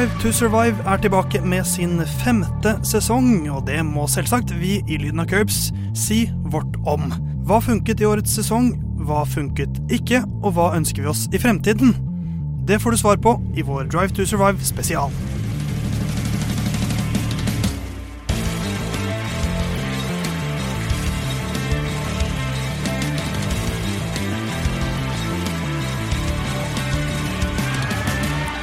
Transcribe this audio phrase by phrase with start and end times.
[0.00, 4.96] Drive to Survive er tilbake med sin femte sesong, og det må selvsagt vi i
[4.96, 5.58] Lyden av Curbs
[5.92, 6.22] si
[6.54, 7.10] vårt om.
[7.44, 8.70] Hva funket i årets sesong,
[9.04, 11.92] hva funket ikke, og hva ønsker vi oss i fremtiden?
[12.64, 15.12] Det får du svar på i vår Drive to Survive spesial.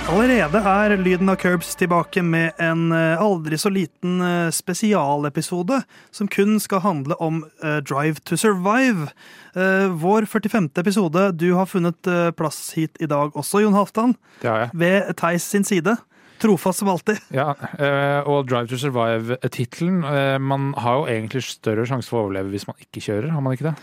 [0.08, 5.82] Allerede er Lyden av Curbs tilbake med en eh, aldri så liten eh, spesialepisode
[6.16, 9.10] som kun skal handle om eh, Drive to Survive.
[9.52, 10.70] Eh, Vår 45.
[10.80, 11.26] episode.
[11.36, 12.08] Du har funnet
[12.40, 14.16] plass hit i dag også, Jon Halvdan.
[14.41, 14.72] Det har jeg.
[14.80, 15.98] Ved Theis sin side.
[16.40, 17.20] Trofast som alltid.
[17.36, 19.99] Ja, eh, og Drive to Survive-tittelen
[20.46, 23.58] Man har jo egentlig større sjanse for å overleve hvis man ikke kjører, har man
[23.58, 23.76] ikke det?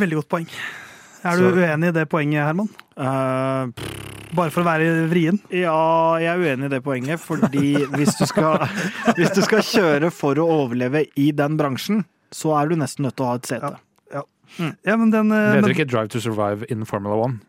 [0.00, 0.50] Veldig godt poeng.
[1.22, 2.70] Er du Så- uenig i det poenget, Herman?
[2.98, 5.38] Uh, pff, Bare for å være vrien?
[5.54, 5.74] ja,
[6.20, 8.60] jeg er uenig i det poenget, fordi hvis du, skal,
[9.16, 13.16] hvis du skal kjøre for å overleve i den bransjen, så er du nesten nødt
[13.16, 13.74] til å ha et sete.
[14.58, 17.40] Ja, men den eh, Det heter men, ikke Drive to Survive in Formula One.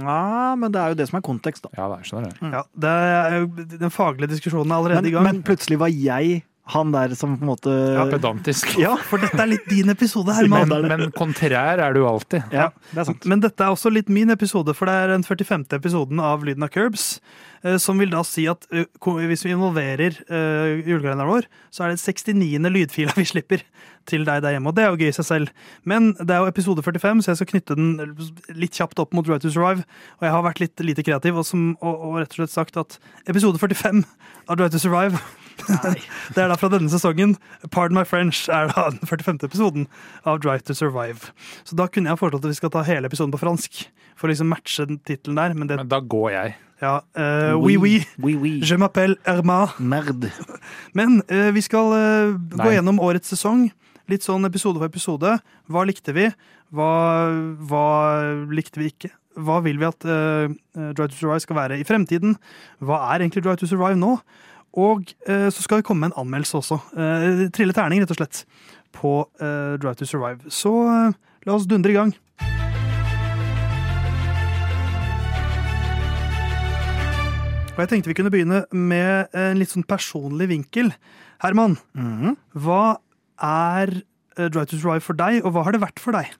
[0.00, 1.70] Ja, men det er jo det som er kontekst, da.
[1.76, 2.52] Ja, det er skjønner jeg.
[2.54, 5.26] ja, det er, jo- Den faglige diskusjonen er allerede Men, i gang.
[5.28, 6.38] men plutselig var jeg
[6.74, 8.72] han der som på en måte Ja, pedantisk.
[8.82, 10.66] Ja, For dette er litt din episode, Herman.
[10.68, 12.42] Men, men kontrær er du alltid.
[12.50, 13.26] ja, det er sant.
[13.30, 15.68] Men dette er også litt min episode, for det er den 45.
[15.78, 17.20] episoden av Lyden av Curbs.
[17.62, 18.86] eh, Som vil da si at eh,
[19.30, 22.58] hvis vi involverer uh, julekalenderen vår, så er det 69.
[22.74, 23.62] lydfila vi slipper
[24.08, 24.72] til deg der hjemme.
[24.72, 25.54] Og det er jo gøy i seg selv.
[25.84, 28.16] Men det er jo episode 45, så jeg skal knytte den
[28.56, 29.86] litt kjapt opp mot Right to Survive.
[30.20, 32.80] Og jeg har vært litt lite kreativ og, som, og, og rett og slett sagt
[32.80, 34.04] at episode 45
[34.46, 35.20] av Right to Survive
[36.34, 37.36] det er da fra denne sesongen.
[37.72, 39.40] Pardon my French er da den 45.
[39.48, 39.88] episoden
[40.28, 41.32] av Drive to Survive.
[41.64, 43.86] Så da kunne jeg foreslått at vi skal ta hele episoden på fransk.
[44.16, 45.56] For å liksom matche den tittelen der.
[45.56, 46.56] Men det, Men da går jeg.
[46.80, 48.04] ja, uh, oui, oui.
[48.22, 48.60] Oui, oui.
[48.64, 49.66] Je m'appelle Herma.
[49.78, 50.28] Merd.
[50.96, 53.68] Men uh, vi skal uh, gå gjennom årets sesong.
[54.10, 55.32] Litt sånn episode for episode.
[55.70, 56.28] Hva likte vi?
[56.74, 56.90] Hva,
[57.66, 57.86] hva
[58.54, 59.10] likte vi ikke?
[59.36, 60.46] Hva vil vi at uh,
[60.96, 62.36] Drive to Survive skal være i fremtiden?
[62.80, 64.14] Hva er egentlig Drive to Survive nå?
[64.76, 66.78] Og uh, så skal vi komme med en anmeldelse også.
[66.94, 68.44] Uh, trille terning, rett og slett,
[68.96, 70.46] på uh, Drive to Survive.
[70.54, 70.72] Så
[71.46, 72.14] la oss dundre i gang.
[77.76, 80.94] Og jeg tenkte vi kunne begynne med en litt sånn personlig vinkel.
[81.44, 82.36] Herman, Mhm.
[82.56, 82.96] hva
[83.42, 83.92] er
[84.38, 86.30] eh, Drive to Survive for deg, og hva har det vært for deg?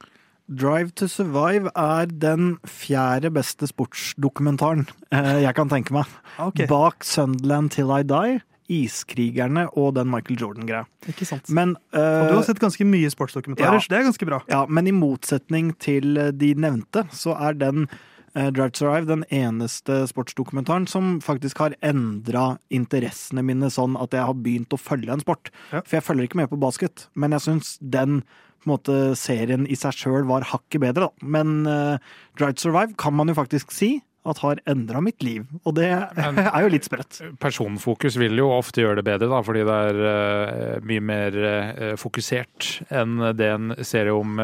[0.46, 6.06] Drive to Survive er den fjerde beste sportsdokumentaren eh, jeg kan tenke meg.
[6.38, 6.68] Okay.
[6.70, 8.36] Bak Sunderland Till I Die,
[8.70, 10.84] Iskrigerne og den Michael Jordan-greia.
[11.08, 11.50] ikke sant.
[11.54, 13.82] Men, Og du har sett ganske mye sportsdokumentarer, Ja.
[13.82, 14.40] så det er ganske bra.
[14.50, 17.88] ja, men i motsetning til de nevnte, så er den
[18.36, 24.28] Drive to Survive den eneste sportsdokumentaren som faktisk har endra interessene mine sånn at jeg
[24.28, 25.48] har begynt å følge en sport.
[25.70, 25.80] Ja.
[25.80, 28.20] For jeg følger ikke med på basket, men jeg syns den
[28.66, 31.06] på måte, serien i seg sjøl var hakket bedre.
[31.06, 31.26] Da.
[31.36, 32.02] Men uh,
[32.38, 35.88] Drive to Survive kan man jo faktisk si at har endra mitt liv, og det
[36.16, 37.20] Men- er jo litt sprøtt.
[37.42, 41.94] Personfokus vil jo ofte gjøre det bedre, da, fordi det er uh, mye mer uh,
[42.00, 44.36] fokusert enn det en serie om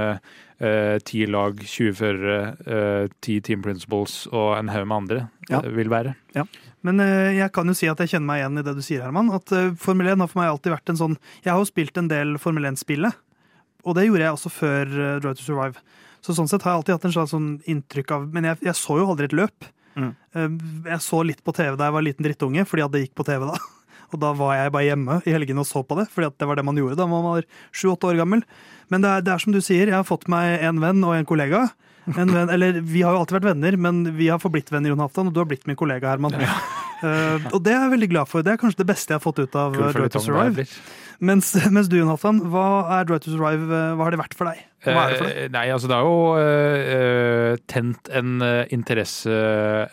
[1.03, 2.35] ti uh, lag, 20 førere,
[2.71, 5.17] eh, ti team principles og en haug med andre
[5.51, 5.59] Ja.
[5.59, 6.13] eh, vil være.
[6.87, 9.03] Men eh, jeg kan jo si at jeg kjenner meg igjen i det du sier,
[9.03, 9.33] Herman.
[9.35, 11.99] At eh, Formel 1 har for meg alltid vært en sånn Jeg har jo spilt
[11.99, 13.19] en del Formel 1-spillet,
[13.83, 15.83] og det gjorde jeg også før eh, Drive to Survive.
[16.23, 18.79] Så sånn sett har jeg alltid hatt en slags sånn inntrykk av Men jeg, jeg
[18.79, 19.69] så jo aldri et løp.
[19.99, 20.13] Mm.
[20.35, 20.49] Eh,
[20.89, 23.27] Jeg så litt på TV da jeg var liten drittunge, fordi at det gikk på
[23.29, 23.59] TV da.
[24.13, 26.59] Og da var jeg bare hjemme i helgene og så på det, fordi det var
[26.59, 28.43] det man gjorde da man var sju-åtte år gammel.
[28.93, 31.15] Men det er, det er som du sier, jeg har fått meg en venn og
[31.17, 31.63] en kollega.
[32.11, 35.05] En venn, eller vi har jo alltid vært venner, men vi har forblitt venner, Jon
[35.05, 36.35] Halvdan, og du har blitt min kollega, Herman.
[37.03, 38.43] Eh, og det er jeg veldig glad for.
[38.47, 40.27] Det er kanskje det beste jeg har fått ut av Kul uh, Drive to her
[40.27, 40.67] Survive.
[41.23, 42.67] Mens, mens du, Jon Halvdan, hva
[42.99, 43.67] er Drive to Survive?
[43.71, 44.61] eh, Hva har det vært for deg?
[44.83, 45.41] Hva er det for deg?
[45.45, 49.31] Eh, Nei, altså det har jo eh, eh, tent en uh, interesse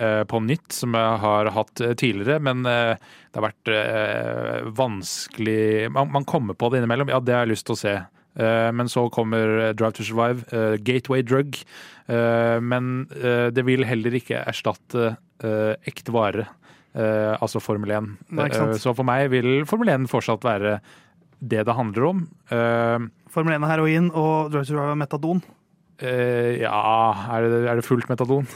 [0.02, 2.38] uh, på nytt, som jeg har hatt eh, tidligere.
[2.46, 2.94] Men eh,
[3.30, 7.10] det har vært eh, vanskelig man, man kommer på det innimellom.
[7.14, 7.96] Ja, det har jeg lyst til å se.
[8.40, 11.60] Eh, men så kommer Drive to Survive, eh, Gateway Drug.
[12.08, 15.12] Eh, men eh, det vil heller ikke erstatte
[15.44, 16.48] eh, ekte vare,
[16.96, 18.10] eh, altså Formel 1.
[18.40, 18.50] Nei.
[18.50, 20.80] Eh, så for meg vil Formel 1 fortsatt være
[21.40, 22.26] det det handler om.
[22.52, 25.44] Eh, Formel 1 er heroin, og Drive to Survive er metadon.
[26.00, 26.80] Eh, ja,
[27.36, 28.48] er det, er det fullt metadon?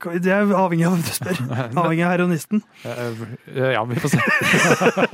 [0.00, 1.38] Det er avhengig av hvem du spør.
[1.82, 2.62] Avhengig av heroinisten.
[2.86, 3.22] Eh,
[3.52, 4.20] eh, ja, vi får se.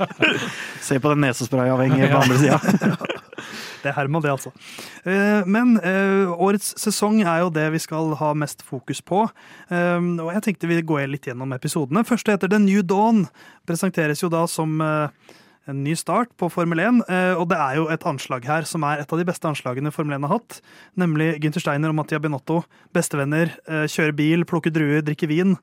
[0.87, 3.16] Se på den nesesprayavhengige på andre sida.
[3.83, 4.51] Det er Herman, det, altså.
[5.05, 9.25] Eh, Men eh, årets sesong er jo det vi skal ha mest fokus på.
[9.69, 12.03] Eh, Og jeg tenkte vi går litt gjennom episodene.
[12.07, 13.27] Første heter The New Dawn.
[13.67, 14.81] Presenteres jo da som
[15.67, 17.01] en ny start på Formel 1.
[17.09, 19.91] eh, Og det er jo et anslag her som er et av de beste anslagene
[19.91, 20.61] Formel 1 har hatt.
[20.97, 22.63] Nemlig Gunther Steiner og Mattia Benotto.
[22.95, 23.51] Bestevenner.
[23.67, 25.57] Kjører bil, plukker druer, drikker vin.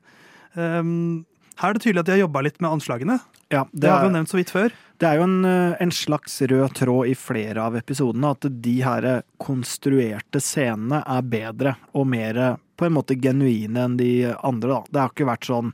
[0.55, 3.19] Her er det tydelig at de har jobba litt med anslagene.
[3.53, 4.73] Ja, Det har vi jo nevnt så vidt før.
[4.99, 8.75] Det er jo en, eh, en slags rød tråd i flere av episodene at de
[8.85, 9.07] her
[9.43, 12.39] konstruerte scenene er bedre og mer
[12.75, 14.11] på en måte genuine enn de
[14.43, 14.69] andre.
[14.69, 14.81] Da.
[14.91, 15.69] Det har ikke vært sånn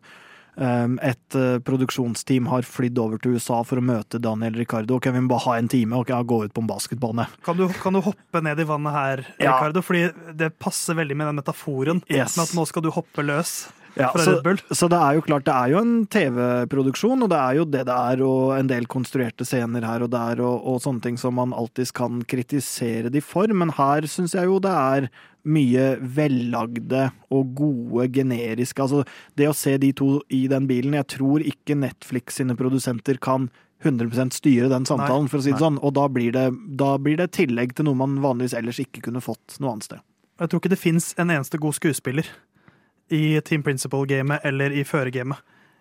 [0.62, 4.98] um, et eh, produksjonsteam har flydd over til USA for å møte Daniel Ricardo.
[5.00, 7.28] Ok, vi må bare ha en time og okay, gå ut på en basketbane.
[7.46, 9.56] Kan du, kan du hoppe ned i vannet her, Ja.
[9.56, 9.82] Ricardo?
[9.86, 10.08] Fordi
[10.38, 12.38] det passer veldig med den metaforen Yes.
[12.38, 14.62] med at nå skal du hoppe løs Ja, fra så, Red Bull.
[14.72, 17.84] så det er jo klart, det er jo en TV-produksjon, og det er jo det
[17.90, 21.36] det er, og en del konstruerte scener her og der, og, og sånne ting som
[21.40, 25.10] man alltids kan kritisere de for, men her syns jeg jo det er
[25.42, 29.02] mye vellagde og gode generiske Altså,
[29.34, 33.48] det å se de to i den bilen Jeg tror ikke Netflix sine produsenter kan
[33.82, 35.64] 100% styre den samtalen, for å si det nei.
[35.64, 36.46] sånn, og da blir det,
[36.78, 40.04] da blir det tillegg til noe man vanligvis ellers ikke kunne fått noe annet sted.
[40.42, 42.30] Jeg tror ikke det fins en eneste god skuespiller
[43.12, 45.40] i Team Principle-gamet eller i førergamet.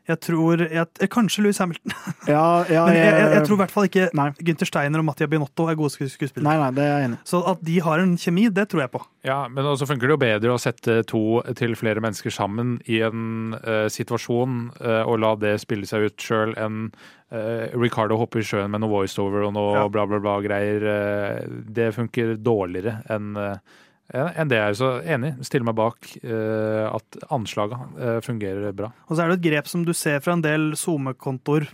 [0.09, 1.93] Jeg tror jeg, eh, Kanskje Louis Hamilton,
[2.27, 4.25] Ja, ja, men jeg, jeg, jeg tror i hvert fall ikke Nei.
[4.49, 6.49] Gunther Steiner og Mattia Binotto er gode sku- skuespillere.
[6.49, 7.19] Nei, nei, det er jeg enig.
[7.31, 9.03] Så at de har en kjemi, det tror jeg på.
[9.29, 11.21] Ja, men også funker det jo bedre å sette to
[11.61, 16.26] til flere mennesker sammen i en uh, situasjon uh, og la det spille seg ut
[16.26, 19.85] sjøl enn uh, Ricardo hopper i sjøen med noe voiceover og noe Ja.
[19.93, 20.88] bla, bla, bla greier.
[20.97, 23.55] eh, det funker dårligere enn eh,
[24.11, 24.75] enn det er.
[24.75, 28.91] Så enig, stiller meg bak eh, at anslaga eh, fungerer bra.
[29.09, 31.69] Og så er det et grep som du ser fra en del SoMe-kontoer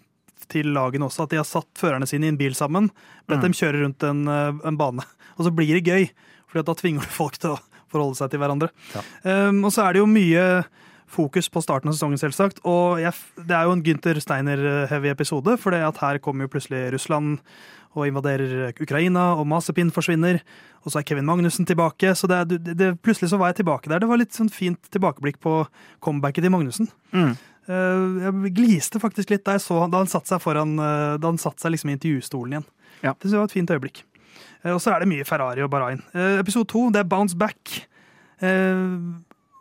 [0.52, 2.90] til lagene også, at de har satt førerne sine i en bil sammen,
[3.26, 3.46] bedt Mm.
[3.48, 5.02] dem kjøre rundt en, eh, en bane.
[5.38, 6.10] Og så blir det gøy,
[6.46, 7.60] for da tvinger du folk til å
[7.92, 8.70] forholde seg til hverandre.
[8.94, 9.02] Ja.
[9.48, 10.64] Um, og så er det jo mye
[11.06, 12.58] fokus på starten av sesongen, selvsagt.
[12.66, 13.12] Og jeg,
[13.46, 17.38] det er jo en Gunther Steiner-heavy episode, for her kommer jo plutselig Russland
[17.96, 20.38] og invaderer Ukraina, og Masepin forsvinner.
[20.84, 22.12] Og så er Kevin Magnussen tilbake.
[22.14, 24.00] Så det, det, det, plutselig så var jeg tilbake der.
[24.04, 25.58] Det var litt sånn fint tilbakeblikk på
[26.04, 26.90] comebacket til Magnussen.
[27.16, 27.32] Mm.
[27.66, 31.40] Eh, Jeg gliste faktisk litt da så da han satte seg foran eh, Da han
[31.42, 32.68] satt seg liksom i intervjustolen igjen.
[33.02, 33.16] Ja.
[33.18, 34.04] Det var et fint øyeblikk.
[34.62, 36.04] Eh, Og så er det mye Ferrari og Bahrain.
[36.14, 37.80] Episode to, det er Bounce Back.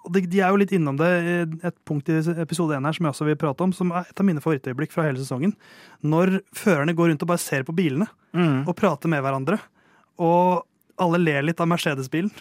[0.05, 1.35] Eh, og de, er jo litt innom det i
[1.67, 4.19] et punkt i episode én her som jeg også vil prate om, som er et
[4.21, 5.55] av mine favorittøyeblikk fra hele sesongen.
[6.05, 8.67] Når førerne går rundt og bare ser på bilene Mm.
[8.67, 9.55] og prater med hverandre.
[10.19, 10.65] Og
[10.99, 12.31] alle ler litt av Mercedes-bilen.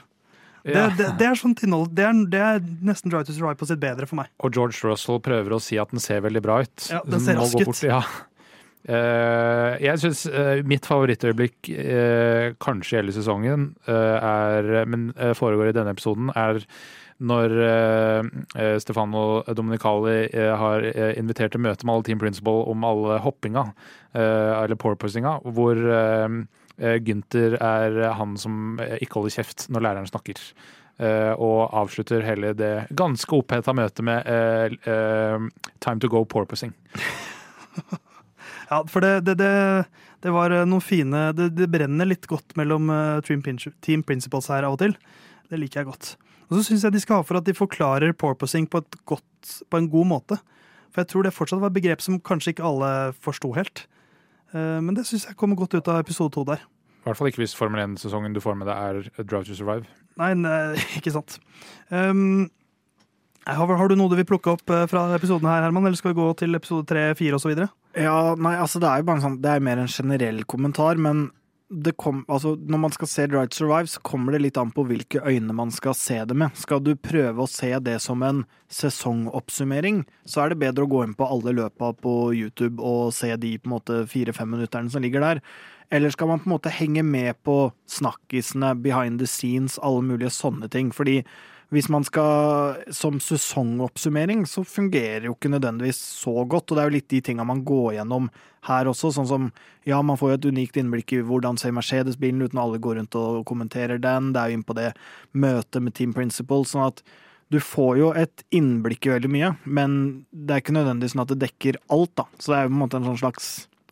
[0.65, 0.89] Det, Ja.
[0.91, 1.95] det, det er sånt innhold.
[1.95, 4.27] Det er, det er nesten Drive to Survive på sitt bedre for meg.
[4.43, 6.89] Og George Russell prøver å si at den ser veldig bra ut.
[6.91, 7.83] Ja, den ser rask ut.
[7.87, 8.01] Ja.
[8.85, 10.27] Uh, jeg syns
[10.69, 16.61] mitt favorittøyeblikk, uh, kanskje hele sesongen, eh, er, men eh, foregår i denne episoden, er
[17.23, 20.85] når eh, Stefano Dominicali eh, har
[21.15, 23.69] invitert til møte med alle Team Principle om alle hoppinga,
[24.15, 25.79] eller porpoisinga, hvor
[27.07, 30.39] Gunther er han som ikke holder kjeft når læreren snakker.
[31.43, 34.23] Og avslutter hele det ganske oppheta møtet med
[34.87, 36.75] 'time to go porpoising'.
[38.71, 39.85] Ja, for det, det, det,
[40.23, 42.89] det var noen fine Det, brenner litt godt mellom
[43.27, 44.97] team Principles her av og til.
[45.51, 46.17] Det liker jeg godt.
[46.51, 49.55] Og så syns jeg de skal ha for at de forklarer porpoising på, et godt,
[49.71, 50.39] på en god måte.
[50.93, 52.91] For jeg tror det fortsatt var et begrep som kanskje ikke alle
[53.25, 53.87] forsto helt.
[54.55, 56.63] Eh, Men det syns jeg kommer godt ut av episode to der.
[57.05, 59.85] I hvert fall ikke hvis Formel 1-sesongen du får med deg er Drive to Survive.
[60.21, 61.39] Nei, nei ikke sant.
[61.91, 62.47] Um,
[63.45, 65.85] har, har du noe du vil plukke opp eh, fra episoden her, Herman?
[65.85, 67.53] Eller skal vi gå til episode tre, fire osv.?
[67.99, 70.97] Ja, nei, altså det er jo bare en sånn Det er mer en generell kommentar,
[70.97, 71.27] men
[71.97, 74.85] kom, altså, når man skal se Drive to Survive, så kommer det litt an på
[74.89, 76.55] hvilke øyne man skal se det med.
[76.59, 81.05] Skal du prøve å se det som en sesongoppsummering, så er det bedre å gå
[81.05, 85.05] inn på alle løpa på YouTube og se de på en måte fire-fem minutterne som
[85.05, 85.43] ligger der.
[85.95, 90.33] Eller skal man på en måte henge med på snakkisene, behind the scenes, alle mulige
[90.35, 90.91] sånne ting?
[90.95, 91.21] Fordi
[91.75, 96.71] hvis man skal som sesongoppsummering, så fungerer jo ikke nødvendigvis så godt.
[96.71, 98.31] Og det er jo litt de tinga man går gjennom
[98.69, 99.11] her også.
[99.17, 99.51] Sånn som
[99.89, 102.99] ja, man får jo et unikt innblikk i hvordan ser Mercedes-bilen ut når alle går
[103.01, 104.33] rundt og kommenterer den.
[104.35, 104.93] Det er jo inn på det
[105.35, 106.63] møtet med Team Principle.
[106.69, 107.05] Sånn at
[107.53, 109.93] du får jo et innblikk i veldig mye, men
[110.33, 112.25] det er ikke nødvendigvis sånn at det dekker alt, da.
[112.39, 113.51] Så det er jo på en måte en sånn slags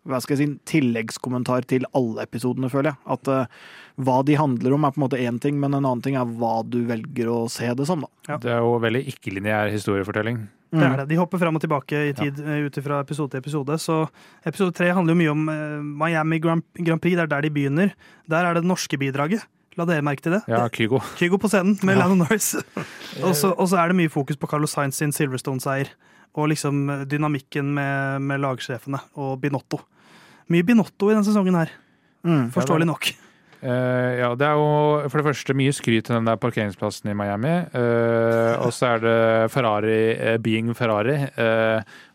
[0.09, 3.01] hva skal jeg si, tilleggskommentar til alle episodene, føler jeg.
[3.15, 3.61] At uh,
[4.03, 6.27] hva de handler om er på en måte én ting, men en annen ting er
[6.41, 8.11] hva du velger å se det som, da.
[8.35, 8.41] Ja.
[8.43, 10.43] Det er jo veldig ikke-lineær historiefortelling.
[10.73, 11.09] Det er det.
[11.11, 12.61] De hopper fram og tilbake i tid ja.
[12.65, 13.77] ut fra episode til episode.
[13.83, 13.99] Så
[14.49, 17.19] episode tre handler jo mye om uh, Miami Grand, Grand Prix.
[17.19, 17.93] Det er der de begynner.
[18.33, 19.45] Der er det norske bidraget.
[19.81, 20.43] La dere merke til det?
[20.53, 21.01] Ja, Kygo.
[21.21, 22.03] Kygo på scenen med ja.
[22.03, 22.55] Landon Norris.
[23.27, 25.93] og så er det mye fokus på Carlos Sainz sin Silverstone-seier.
[26.33, 29.83] Og liksom dynamikken med, med, lagsjefene og Binotto.
[30.51, 31.75] Mye Binotto i denne sesongen her.
[32.27, 33.13] Mm, Forståelig nok.
[33.63, 37.15] Uh, ja, det er jo for det første mye skryt til den der parkeringsplassen i
[37.15, 37.53] Miami.
[37.71, 39.15] Uh, og så er det
[39.55, 41.15] Ferrari uh, being Ferrari,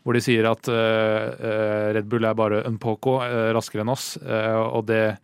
[0.04, 3.18] hvor de sier at Red Bull er bare un poco
[3.56, 4.14] raskere enn oss.
[4.24, 5.18] og det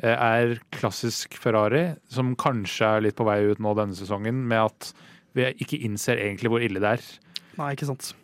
[0.00, 4.92] er klassisk Ferrari, som kanskje er litt på vei ut nå denne sesongen, med at
[5.36, 7.04] vi ikke innser egentlig hvor ille det er.
[7.60, 8.14] Nei, ikke sant.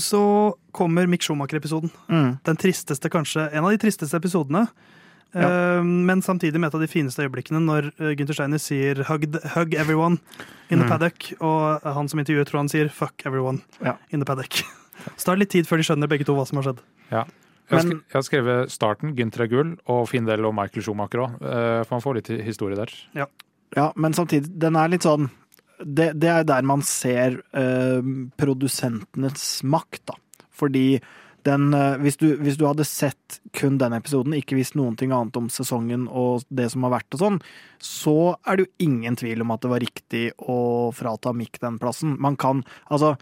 [0.00, 0.20] Så
[0.76, 1.92] kommer Mick Schumacher-episoden.
[2.12, 2.34] Mm.
[2.44, 4.66] Den tristeste, kanskje, En av de tristeste episodene.
[5.34, 5.78] Ja.
[5.78, 9.26] Ehm, men samtidig med et av de fineste øyeblikkene når uh, Gunther Steiner sier hug,
[9.54, 10.20] 'hug everyone
[10.70, 10.90] in the mm.
[10.90, 13.96] paddock', og han som intervjuer tror han sier 'fuck everyone ja.
[14.10, 14.62] in the paddock'.
[15.18, 16.84] Så det er litt tid før de skjønner begge to hva som har skjedd.
[17.10, 17.24] Ja.
[17.70, 21.38] Jeg har, jeg har skrevet starten, Gunther er gull, og Findel og Michael Schumacher òg.
[21.40, 22.92] For man får litt historie der.
[23.16, 23.24] Ja.
[23.74, 25.30] ja, men samtidig, den er litt sånn
[25.84, 28.00] Det, det er der man ser uh,
[28.40, 30.18] produsentenes makt, da.
[30.54, 30.86] Fordi
[31.44, 35.12] den, eh, hvis, du, hvis, du, hadde sett kun den episoden, ikke visst noen ting
[35.12, 37.38] annet om sesongen og det som har vært og sånn,
[37.84, 40.56] så er det jo ingen tvil om at det var riktig å
[40.96, 42.16] frata Mick den plassen.
[42.22, 43.14] Man kan Altså,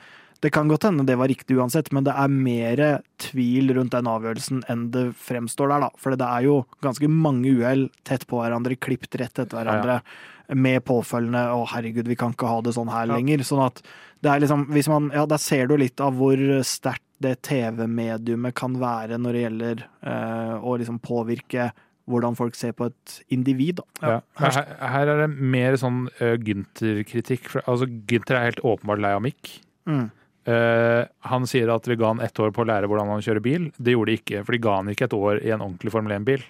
[0.43, 2.81] det kan godt hende det var riktig uansett, men det er mer
[3.23, 5.91] tvil rundt den avgjørelsen enn det fremstår der, da.
[6.03, 10.01] For det er jo ganske mange uhell tett på hverandre, klipt rett etter hverandre.
[10.01, 10.57] Ja, ja.
[10.59, 13.15] Med påfølgende 'Å, herregud, vi kan ikke ha det sånn her ja.
[13.15, 13.45] lenger'.
[13.47, 13.79] Sånn at
[14.23, 18.55] det er liksom Hvis man Ja, der ser du litt av hvor sterkt det TV-mediumet
[18.59, 21.71] kan være når det gjelder uh, å liksom påvirke
[22.11, 23.79] hvordan folk ser på et individ.
[24.03, 24.19] Ja.
[24.35, 27.47] Her, her, er det mer sånn uh, Gynter-kritikk.
[27.63, 29.61] Altså, Gynter er helt åpenbart lei av Mick.
[29.87, 30.11] Mm.
[30.43, 33.45] Uh, han sier at vi ga han ett år på å lære hvordan han kjører
[33.45, 33.69] bil.
[33.79, 36.17] Det gjorde de ikke, for de ga han ikke et år i en ordentlig Formel
[36.19, 36.47] 1-bil.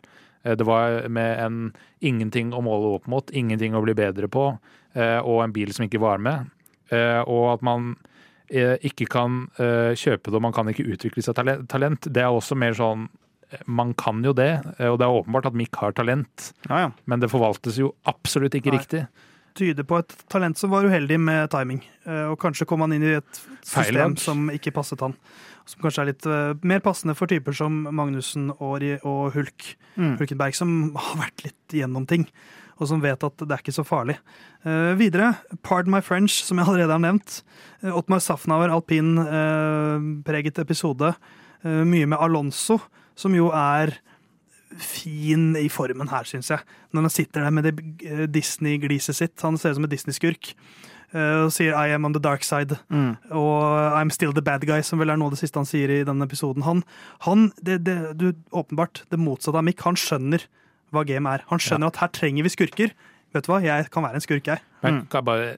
[0.46, 1.58] Uh, det var med en
[2.00, 5.88] ingenting å måle opp mot, ingenting å bli bedre på, uh, og en bil som
[5.88, 6.50] ikke var med.
[6.92, 7.94] og at man
[8.52, 11.38] Eh, ikke kan eh, kjøpe det og man kan ikke utvikle seg
[11.72, 12.04] talent.
[12.04, 13.06] Det er også mer sånn
[13.48, 14.50] eh, man kan jo det,
[14.90, 16.90] og det er åpenbart at Mick har talent, ja, ja.
[17.08, 18.80] men det forvaltes jo absolutt ikke Nei.
[18.80, 19.06] riktig.
[19.58, 21.82] Tyder på et talent som var uheldig med timing,
[22.30, 25.12] og kanskje kom han inn i et system som ikke passet han.
[25.68, 29.68] Som kanskje er litt uh, mer passende for typer som Magnussen og, og Hulk.
[29.94, 30.16] Mm.
[30.18, 32.26] Hulkenberg, som har vært litt gjennom ting
[32.82, 34.16] og som vet at det er ikke så farlig.
[34.66, 35.32] Uh, videre,
[35.66, 37.40] Pardon My French, som jeg allerede har nevnt.
[37.82, 41.14] Uh, Ottmar Safnauer, alpin-preget uh, episode.
[41.62, 42.80] mye med Alonso,
[43.14, 43.92] som jo er
[44.78, 46.64] fin i formen her, syns jeg.
[46.92, 49.42] Når han sitter der med det Disney-gliset sitt.
[49.42, 50.54] Han ser ut som en Disney-skurk.
[51.12, 52.78] Og sier 'I am on the dark side'.
[52.88, 53.16] Mm.
[53.30, 55.90] Og 'I'm still the bad guy', som vel er noe av det siste han sier
[55.90, 56.62] i denne episoden.
[56.62, 56.82] Han,
[57.20, 59.80] han det, det, du, åpenbart det motsatte av Mick.
[59.82, 60.46] Han skjønner
[60.92, 61.44] hva game er.
[61.48, 61.92] Han skjønner ja.
[61.92, 62.94] at her trenger vi skurker.
[63.32, 64.60] Vet du hva, jeg kan være en skurk, jeg.
[64.82, 65.56] Men jeg kan bare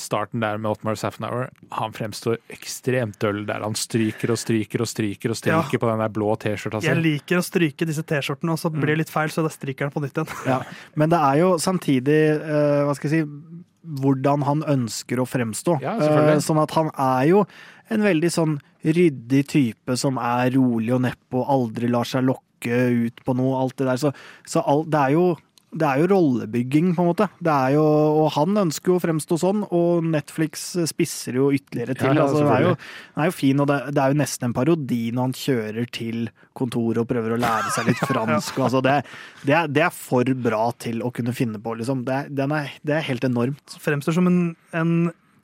[0.00, 4.90] starten der med Otmar Safnauer, han fremstår ekstremt døll der han stryker og stryker og
[4.90, 5.80] stryker og stryker ja.
[5.82, 6.90] på den der blå T-skjorta si.
[6.90, 9.02] Jeg liker å stryke disse T-skjortene, og så blir det mm.
[9.04, 10.36] litt feil, så da stryker han på nytt igjen.
[10.50, 10.60] Ja.
[11.00, 13.66] Men det er jo samtidig, uh, hva skal jeg si,
[14.00, 15.78] hvordan han ønsker å fremstå.
[15.84, 17.44] Ja, uh, sånn at han er jo
[17.90, 22.82] en veldig sånn ryddig type som er rolig og neppe og aldri lar seg lokke
[23.06, 24.00] ut på noe, alt det der.
[24.00, 24.12] Så,
[24.48, 25.24] så all, det er jo
[25.70, 27.28] det er jo rollebygging, på en måte.
[27.38, 31.94] Det er jo, og han ønsker jo å fremstå sånn, og Netflix spisser jo ytterligere
[31.94, 32.10] til.
[32.10, 32.72] Ja, ja, altså, det er jo,
[33.14, 35.92] den er jo fin, og det, det, er jo nesten en parodi når han kjører
[35.94, 36.18] til
[36.58, 38.58] kontoret og prøver å lære seg litt fransk.
[38.58, 38.66] ja.
[38.66, 38.96] altså, det,
[39.44, 42.02] det, er, det, er, for bra til å kunne finne på, liksom.
[42.08, 43.78] Det, er, det er helt enormt.
[43.78, 44.42] Fremstår som en,
[44.74, 44.94] en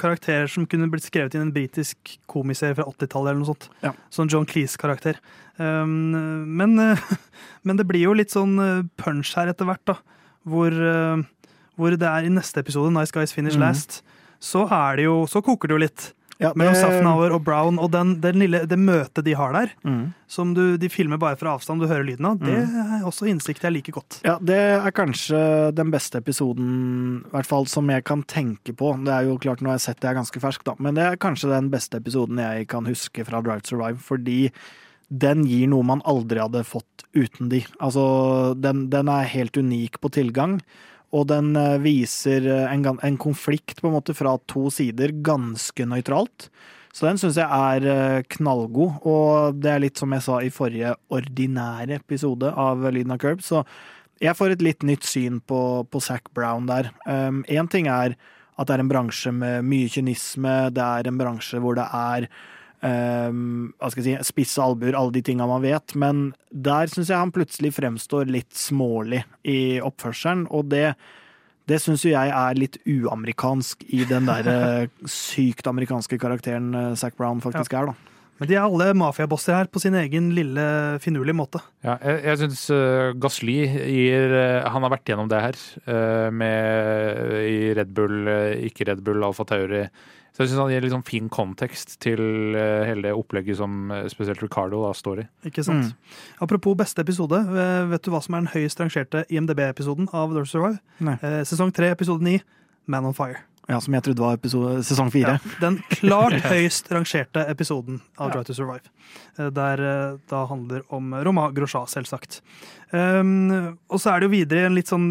[0.01, 3.31] karakter som kunne blitt skrevet i en britisk komiserie fra 80-tallet.
[3.31, 3.71] eller noe sånt.
[3.85, 3.95] Ja.
[4.13, 5.23] Sånn John Cleese-karakter.
[5.57, 6.13] Um,
[6.59, 6.77] men,
[7.67, 10.01] men, det blir jo litt sånn uh, punch her etter hvert, da.
[10.47, 11.25] Hvor, uh,
[11.77, 13.65] hvor, det er i neste episode, Nice Guys Finish mm.
[13.65, 14.03] Last,
[14.43, 16.13] så, er det jo, så koker det jo litt.
[16.37, 16.61] Ja, det...
[16.61, 20.03] Mellom Safnauer og Brown, og den, den lille, det møtet de har der, mm.
[20.29, 22.75] som du, de filmer bare fra avstand, du hører lyden av, det mm.
[22.99, 24.19] er også innsikt jeg liker godt.
[24.27, 25.41] Ja, det er kanskje
[25.77, 26.73] den beste episoden,
[27.25, 28.93] i hvert fall som jeg kan tenke på.
[29.07, 31.07] Det er jo klart, nå har jeg sett det er ganske fersk, da, men det
[31.07, 34.41] er kanskje den beste episoden jeg kan huske fra Drive to Survive, fordi
[35.09, 37.63] den gir noe man aldri hadde fått uten de.
[37.79, 40.59] Altså, den, den er helt unik på tilgang.
[41.15, 45.87] Og den eh, viser eh, en, en, konflikt på en måte fra to sider ganske
[45.87, 46.49] nøytralt.
[46.97, 50.53] Så den syns jeg er eh, knallgod, og det er litt som jeg sa i
[50.53, 53.63] forrige ordinære episode av Lyden av Curb, så
[54.23, 55.61] jeg får et litt nytt syn på,
[55.93, 56.89] på Zac Brown der.
[57.05, 58.15] Én um, ting er
[58.57, 62.31] at det er en bransje med mye kynisme, det er en bransje hvor det er
[62.81, 65.95] hva skal jeg si, spisse albuer, alle de tinga man vet.
[65.99, 70.91] Men der syns jeg han plutselig fremstår litt smålig i oppførselen, og det
[71.67, 76.93] det syns jo jeg er litt uamerikansk i den der eh, sykt amerikanske karakteren eh,
[76.99, 78.13] Zac Brown faktisk er, da.
[78.37, 80.63] Men de er alle mafiabosser her på sin egen lille
[81.01, 81.63] finurlige måte.
[81.87, 86.29] Ja, jeg jeg syns uh, Gasly gir uh, Han har vært gjennom det her uh,
[86.29, 88.29] med i Red Bull,
[88.69, 89.87] ikke Red Bull, Alfa Tauri.
[90.37, 92.21] Så jeg syns han gir liksom fin kontekst til
[92.53, 95.27] hele det opplegget som spesielt Ricardo da står i.
[95.49, 95.95] Ikke sant.
[95.95, 96.21] Mm.
[96.45, 97.41] Apropos beste episode.
[97.89, 100.83] Vet du hva som er den høyest rangerte IMDb-episoden av Dore Survive?
[101.01, 101.17] Nei.
[101.49, 102.37] sesong tre, episode ni,
[102.85, 103.47] Man on Fire.
[103.67, 105.37] Ja, Som jeg trodde var episode, sesong fire.
[105.41, 108.93] Ja, den klart høyest rangerte episoden av Try to Survive.
[109.41, 112.41] Eh, der eh, da handler om Roma Grosja, selvsagt.
[112.93, 115.09] Um, og så er det jo videre en litt sånn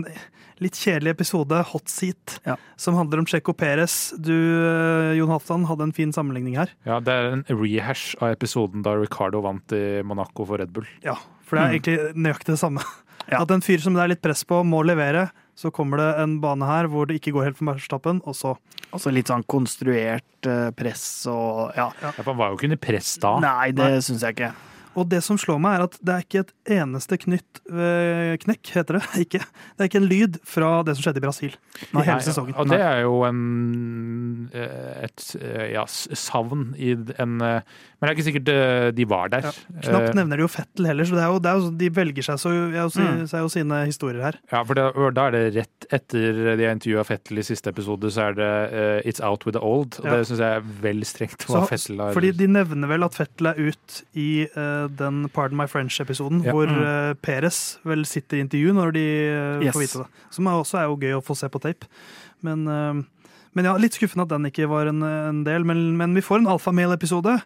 [0.64, 2.58] litt kjedelig episode, Hot Seat, ja.
[2.80, 4.14] som handler om Checo Perez.
[4.18, 6.72] Du, eh, Jon Halvdan, hadde en fin sammenligning her.
[6.88, 10.88] Ja, det er en rehash av episoden da Ricardo vant i Monaco for Red Bull.
[11.06, 11.76] Ja, for det er mm.
[11.80, 12.86] egentlig nøyaktig det samme.
[13.26, 13.40] Ja.
[13.42, 15.24] At en fyr som det er litt press på, må levere
[15.56, 18.58] så kommer det en bane her hvor det ikke går helt for Verstappen, og så
[18.96, 21.90] Altså litt sånn konstruert uh, press og ja.
[22.00, 22.12] ja.
[22.16, 23.34] For han var jo ikke under press da.
[23.44, 24.52] Nei, det syns jeg ikke.
[24.96, 28.72] Og det som slår meg, er at det er ikke et eneste knytt øh, knekk,
[28.78, 29.04] heter det.
[29.26, 29.42] Ikke.
[29.42, 32.56] Det er ikke en lyd fra det som skjedde i Brasil i hele sesongen.
[32.60, 33.40] Og det er jo en,
[34.54, 35.26] eh, et
[35.74, 37.64] ja, savn i en Men
[38.04, 38.52] det er ikke sikkert
[38.96, 39.48] de var der.
[39.48, 39.54] Ja.
[39.88, 42.28] Knapt nevner de jo Fettel heller, så det er jo, det er jo, de velger
[42.28, 43.26] seg, så, mm.
[43.32, 44.40] seg jo sine historier her.
[44.52, 44.88] Ja, for det,
[45.18, 48.52] da er det rett etter de har intervjua Fettel i siste episode, så er det
[48.72, 50.00] uh, It's Out with the Old.
[50.02, 50.20] Og ja.
[50.20, 51.46] det syns jeg er vel strengt.
[51.50, 55.58] Hva Fettel har Fordi de nevner vel at Fettel er ut i uh, den Pardon
[55.60, 56.54] My French-episoden, ja.
[56.56, 59.76] hvor uh, Perez vel sitter i intervju når de uh, yes.
[59.76, 60.24] får vite det.
[60.36, 61.90] Som også er jo gøy å få se på tape.
[62.46, 65.68] Men, uh, men ja, litt skuffende at den ikke var en, en del.
[65.68, 67.40] Men, men, vi får en alfamale-episode.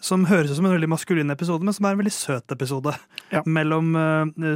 [0.00, 2.94] Som høres ut som en veldig maskulin episode, men som er en veldig søt episode.
[3.28, 3.42] Ja.
[3.44, 3.92] Mellom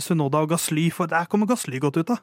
[0.01, 2.17] Sunoda og Gasly, for der kommer Gasly godt ut, da.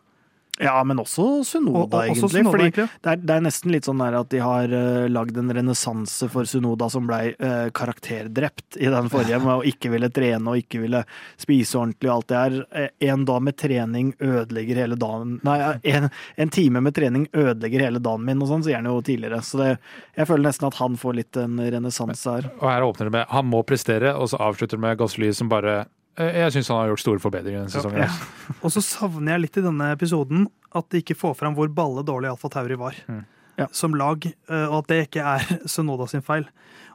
[0.62, 2.30] Ja, men også Sunoda, og, og, egentlig.
[2.30, 2.86] Sunoda, fordi egentlig.
[2.94, 6.50] Det, er, det, er, nesten litt sånn at de har uh, lagd en renessanse for
[6.50, 10.84] Sunoda som blei uh, karakterdrept i den forrige, med å ikke ville trene og ikke
[10.84, 11.04] ville
[11.42, 12.58] spise ordentlig og alt det her.
[12.76, 15.58] Uh, en dag med trening ødelegger hele dagen Nei,
[15.90, 19.42] en, en, time med trening ødelegger hele dagen min, og sånn sier han jo tidligere.
[19.46, 19.72] Så det,
[20.20, 22.52] jeg føler nesten at han får litt en renessanse her.
[22.60, 25.50] Og her åpner det med han må prestere, og så avslutter det med Gasly som
[25.52, 28.04] bare Eh, jeg syns han har gjort store forbedringer denne sesongen.
[28.04, 28.56] Ja.
[28.60, 32.04] Og så savner jeg litt i denne episoden at de ikke får fram hvor balle
[32.08, 32.98] dårlig Alfa Tauri var.
[33.08, 33.24] Mm.
[33.60, 33.68] Ja.
[33.76, 36.48] Som lag, eh, og at det ikke er Sunoda sin feil.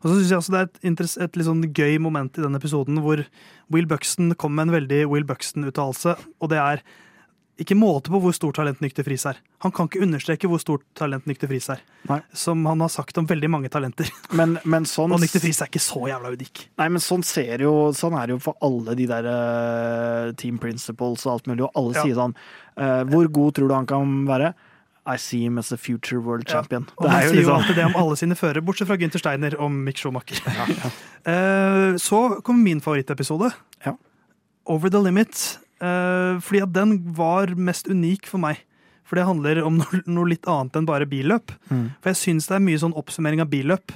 [0.02, 2.60] Og så synes jeg også Det er et, et litt sånn gøy moment i denne
[2.60, 3.22] episoden hvor
[3.72, 6.16] Will Buxton kom med en veldig Will Buxton-uttalelse.
[6.40, 6.84] Og det er
[7.56, 9.38] ikke måte på hvor stort talent Nykter Friis er.
[9.64, 11.80] Han kan ikke understreke hvor stort talent Nykter Friis er.
[12.10, 12.18] Nei.
[12.36, 14.10] Som han har sagt om veldig mange talenter.
[14.36, 16.66] Men, men sånn, og Nykter Friis er ikke så jævla unik.
[16.82, 20.60] Nei, men sånn, ser jo, sånn er det jo for alle de der uh, team
[20.60, 22.04] principles og alt mulig, og alle ja.
[22.04, 24.52] sier sånn uh, Hvor god tror du han kan være?
[25.06, 26.88] I see him as a future world champion.
[26.90, 26.98] Ja.
[26.98, 27.56] Og han sier jo liksom...
[27.56, 30.42] alltid det om alle sine førere, bortsett fra Gunther Steiner og Mick Schumacher.
[30.44, 30.90] Ja.
[31.30, 33.54] uh, så kommer min favorittepisode.
[34.66, 35.38] Over the Limit
[35.76, 38.62] fordi at den var mest unik for meg.
[39.06, 41.54] For det handler om noe, litt annet enn bare billøp.
[41.70, 41.86] Mm.
[42.00, 43.94] For jeg syns det er mye sånn oppsummering av billøp.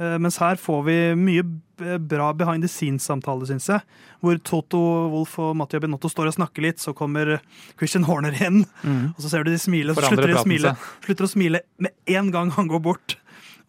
[0.00, 1.44] Uh, mens her får vi mye
[1.80, 3.84] bra behind the scenes-samtale, syns jeg.
[4.24, 4.80] Hvor Toto
[5.12, 7.38] Wolff og Mattia Benotto står og snakker litt, så kommer
[7.80, 8.62] Christian Horner inn.
[8.82, 9.10] Mm.
[9.14, 11.64] Og så ser du de smiler, og så slutter de å smile, slutter å smile
[11.80, 13.16] med en gang han går bort.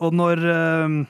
[0.02, 1.02] Og når uh,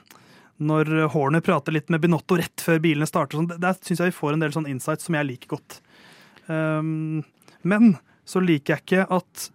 [0.62, 3.40] når Horner prater litt med Benotto rett før bilene starter.
[3.40, 5.80] Sånn, der syns jeg vi får en del sånn insights som jeg liker godt.
[6.48, 7.22] Um,
[7.62, 7.96] men
[8.28, 9.48] så liker jeg ikke at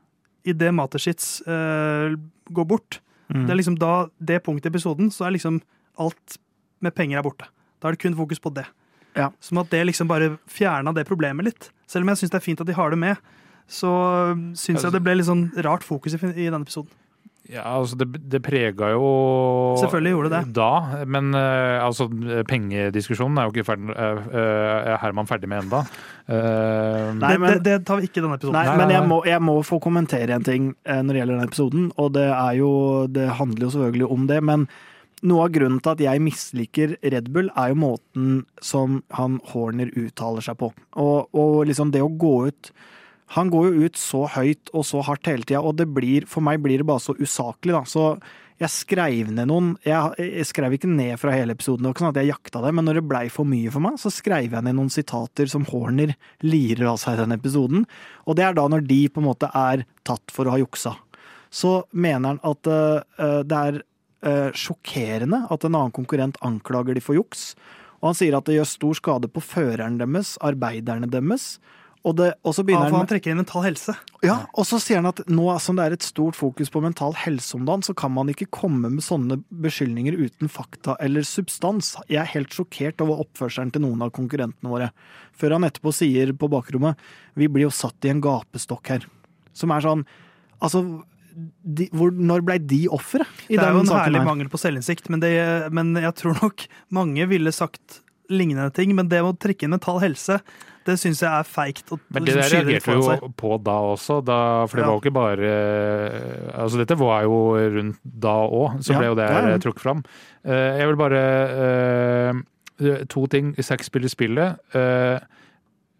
[0.46, 2.14] idet Matersitz uh,
[2.55, 3.01] går bort
[3.33, 3.46] mm.
[3.46, 5.61] Det er liksom da det punktet i episoden, så er liksom
[5.99, 6.37] alt
[6.85, 7.49] med penger er borte.
[7.81, 8.66] Da er det kun fokus på det.
[9.16, 9.31] Ja.
[9.40, 11.70] Som at det liksom bare fjerna det problemet litt.
[11.88, 13.16] Selv om jeg syns det er fint at de har det med,
[13.66, 13.90] så
[14.55, 16.92] syns jeg det ble litt sånn rart fokus i, i denne episoden.
[17.46, 19.06] Ja, altså det, det prega jo
[19.78, 20.70] Selvfølgelig gjorde det da,
[21.06, 22.09] men uh, altså
[22.48, 25.85] pengediskusjonen er jo ikke ferdig, uh, er Herman ferdig med enda.
[26.26, 28.59] Uh, nei, men, det, det, tar vi ikke i denne episoden.
[28.59, 31.48] Nei, nei men jeg må, jeg må, få kommentere en ting når det gjelder denne
[31.52, 32.72] episoden, og det er jo
[33.12, 34.66] Det handler jo selvfølgelig om det, men
[35.26, 39.92] noe av grunnen til at jeg misliker Red Bull, er jo måten som han Horner
[39.96, 40.72] uttaler seg på.
[41.00, 42.72] Og, og liksom det å gå ut
[43.34, 46.44] han går jo ut så høyt og så hardt hele tida, og det blir, for
[46.46, 47.82] meg blir det bare så usaklig, da.
[47.88, 48.12] Så
[48.56, 52.04] jeg skrev ned noen jeg, jeg, skrev ikke ned fra hele episoden, det var ikke
[52.04, 54.54] sånn at jeg jakta det, men når det blei for mye for meg, så skrev
[54.54, 56.14] jeg ned noen sitater som Horner
[56.46, 57.84] lirer av seg i den episoden.
[58.24, 60.94] Og det er da når de på en måte er tatt for å ha juksa.
[61.50, 63.80] så mener han at uh, det er
[64.26, 67.54] uh, sjokkerende at en annen konkurrent anklager de for juks.
[68.00, 71.56] Og han sier at det gjør stor skade på føreren deres, arbeiderne deres.
[72.06, 73.96] Og, det, og så Ja, for han han trekker inn mental helse.
[74.22, 77.16] ja, og så sier han at nå som det er et stort fokus på mental
[77.18, 81.96] helse om dagen, så kan man ikke komme med sånne beskyldninger uten fakta eller substans.
[82.06, 84.92] Jeg er helt sjokkert over oppførselen til noen av konkurrentene våre.
[85.34, 86.94] Før han etterpå sier på bakrommet
[87.34, 89.10] vi blir jo satt i en gapestokk her.
[89.56, 90.06] Som er sånn
[90.56, 90.80] Altså,
[91.36, 95.20] de, hvor, når blei de ofre Det er jo en herlig mangel på selvinnsikt, men,
[95.20, 95.34] det,
[95.74, 96.64] men jeg tror nok
[96.96, 98.94] mange ville sagt lignende ting.
[98.96, 100.40] Men det å trekke inn mental helse,
[100.86, 101.90] det syns jeg er feigt.
[102.14, 104.90] Men det der reagerte vi jo på da også, da, for det Ja.
[104.90, 105.50] var jo ikke bare
[106.62, 107.38] Altså dette var jo
[107.74, 109.58] rundt da òg, så Ja, ble jo det ja, ja.
[109.58, 110.04] trukket fram.
[110.44, 111.22] Eh, Jeg vil bare
[112.80, 113.54] eh, To ting.
[113.64, 114.58] Zack spiller spillet.
[114.74, 115.18] Eh,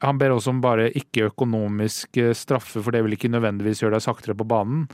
[0.03, 3.97] Han ber også om bare ikke økonomisk eh, straffe, for det vil ikke nødvendigvis gjøre
[3.97, 4.89] deg saktere på banen.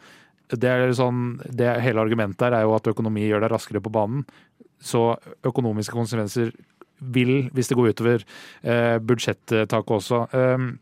[0.53, 3.91] Det er sånn, det Hele argumentet her er jo at økonomi gjør deg raskere på
[3.93, 4.25] banen.
[4.83, 5.17] Så
[5.47, 6.53] økonomiske konsekvenser
[7.13, 8.25] vil, hvis det går utover
[8.63, 10.23] eh, budsjettaket også.
[10.35, 10.79] Um,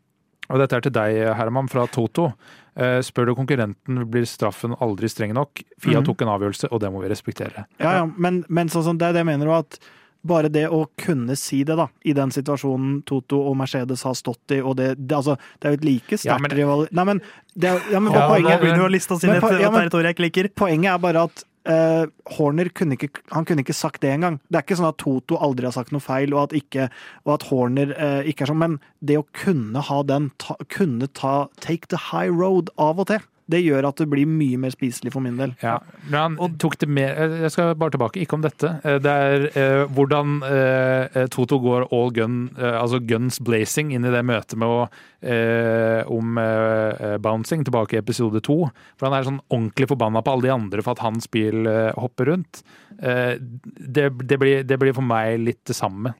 [0.50, 2.32] og dette er til deg, Herman, fra Toto.
[2.80, 5.62] Eh, spør du konkurrenten, blir straffen aldri streng nok?
[5.78, 6.04] Fia Mhm.
[6.06, 7.66] tok en avgjørelse, og det må vi respektere.
[7.78, 9.78] Ja, ja, men, men sånn som det er det jeg mener du at
[10.26, 14.52] bare det å kunne si det, da, i den situasjonen Toto og Mercedes har stått
[14.52, 16.88] i, og det, det, altså, det er jo et like Ja, sterkt men- rival...
[16.92, 17.22] Nei, men,
[17.56, 19.70] det, er- ja, men Ja, Nå begynner du å liste oss inn i et ja,
[19.70, 20.48] territorium jeg ikke liker.
[20.54, 22.04] poenget er bare at eh,
[22.36, 24.38] Horner kunne ikke, han kunne ikke sagt det engang.
[24.48, 26.88] Det er ikke sånn at Toto aldri har sagt noe feil, og at, ikke,
[27.26, 31.10] og at Horner eh, ikke er sånn, men det å kunne ha den, ta, kunne
[31.16, 34.72] ta take the high road av og til, det gjør at det blir mye mer
[34.74, 35.52] spiselig for min del.
[35.62, 35.76] Ja,
[36.08, 38.70] men han tok det med eh, Jeg skal bare tilbake, ikke om dette.
[38.84, 44.06] Eh, Det er eh, hvordan eh, Toto går all gun, eh, altså guns blazing, inn
[44.06, 44.80] i det møtet med å
[45.22, 48.60] eh, om eh, bouncing, tilbake i episode to.
[48.96, 51.90] For han er sånn ordentlig forbanna på alle de andre for at hans bil eh,
[52.00, 52.62] hopper rundt.
[53.00, 56.14] Eh, det, det, blir, det blir for meg litt det samme.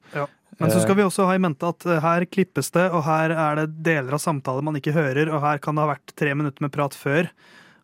[0.60, 3.32] Men så skal vi også ha i mente at eh, her klippes det, og her
[3.32, 6.34] er det deler av samtaler man ikke hører, og her kan det ha vært tre
[6.36, 7.30] minutter med prat før.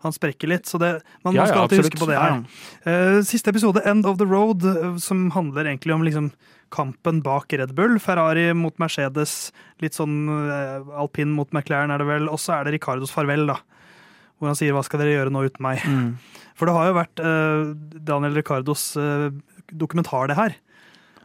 [0.05, 0.91] Han sprekker litt, så det,
[1.25, 2.43] man, Ja, man skal ja, alltid huske på det her.
[2.85, 6.31] Eh, siste episode, End of the Road, eh, som handler egentlig om liksom
[6.75, 7.97] kampen bak Red Bull.
[8.03, 12.29] Ferrari mot Mercedes, litt sånn eh, alpin mot McLaren er det vel.
[12.33, 13.61] Og så er det Ricardos farvel, da.
[14.37, 15.81] Hvor han sier 'hva skal dere gjøre nå uten meg'?
[15.81, 16.17] Mm.
[16.57, 19.31] For det har jo vært eh, Daniel Ricardos eh,
[19.73, 20.57] dokumentar, det her.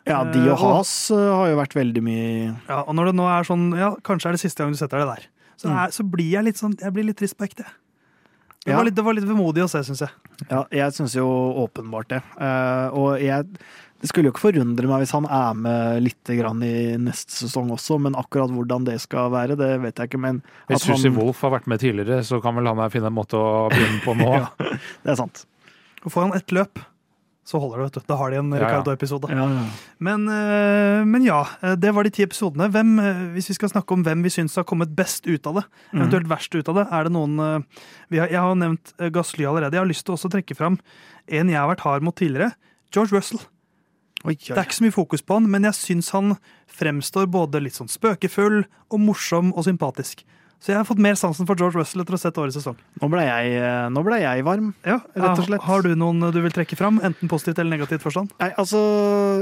[0.07, 3.15] Ja, de Eh, og Has eh, har jo vært veldig mye Ja, og når det
[3.19, 5.27] nå er sånn, ja, kanskje er det siste gang du setter deg der,
[5.61, 5.77] så, Mm.
[5.77, 7.65] er, så blir jeg litt sånn, jeg blir litt trist på ekte.
[8.65, 8.77] Det, Ja.
[8.77, 10.09] var litt, det var litt vemodig å se, syns jeg.
[10.49, 11.25] Ja, jeg syns jo
[11.67, 12.21] åpenbart det.
[12.39, 13.45] Eh, og jeg
[14.01, 17.69] Det skulle jo ikke forundre meg hvis han er med litt grann i neste sesong
[17.69, 20.19] også, men akkurat hvordan det skal være, det vet jeg ikke.
[20.19, 23.13] Men Hvis Susie Wolff har vært med tidligere, så kan vel han her finne en
[23.13, 24.31] måte å begynne på nå.
[24.41, 24.47] Ja.
[25.05, 25.45] Det er sant.
[26.03, 26.81] Og får han ett løp,
[27.51, 28.07] så holder det, vet du.
[28.07, 28.51] Da har de en.
[28.55, 29.27] Ricardo-episode.
[29.29, 29.65] Ja, ja.
[30.07, 32.69] Men, eh, men ja, eh, det var de ti episodene.
[32.71, 35.59] Hvem, eh, hvis vi skal snakke om hvem vi syns har kommet best ut av
[35.59, 36.01] det, Mm.
[36.01, 37.65] eventuelt verst ut av det, er det noen
[38.09, 39.73] vi har, Jeg har nevnt Gassly allerede.
[39.75, 40.79] Jeg har lyst til å trekke fram
[41.27, 42.53] en jeg har vært hard mot tidligere.
[42.91, 43.39] George Russell.
[44.23, 46.37] Oi, Det er ikke så mye fokus på han, men jeg syns han
[46.69, 50.23] fremstår både litt sånn spøkefull og morsom og sympatisk.
[50.61, 52.75] Så jeg har fått mer sansen for George Russell etter å ha sett årets sesong.
[53.01, 54.67] Nå ble jeg, eh, nå ble jeg varm.
[54.85, 55.63] Ja, Rett og slett.
[55.65, 58.35] Har du noen du vil trekke fram, enten positivt eller negativt forstand?
[58.39, 58.77] Nei, altså,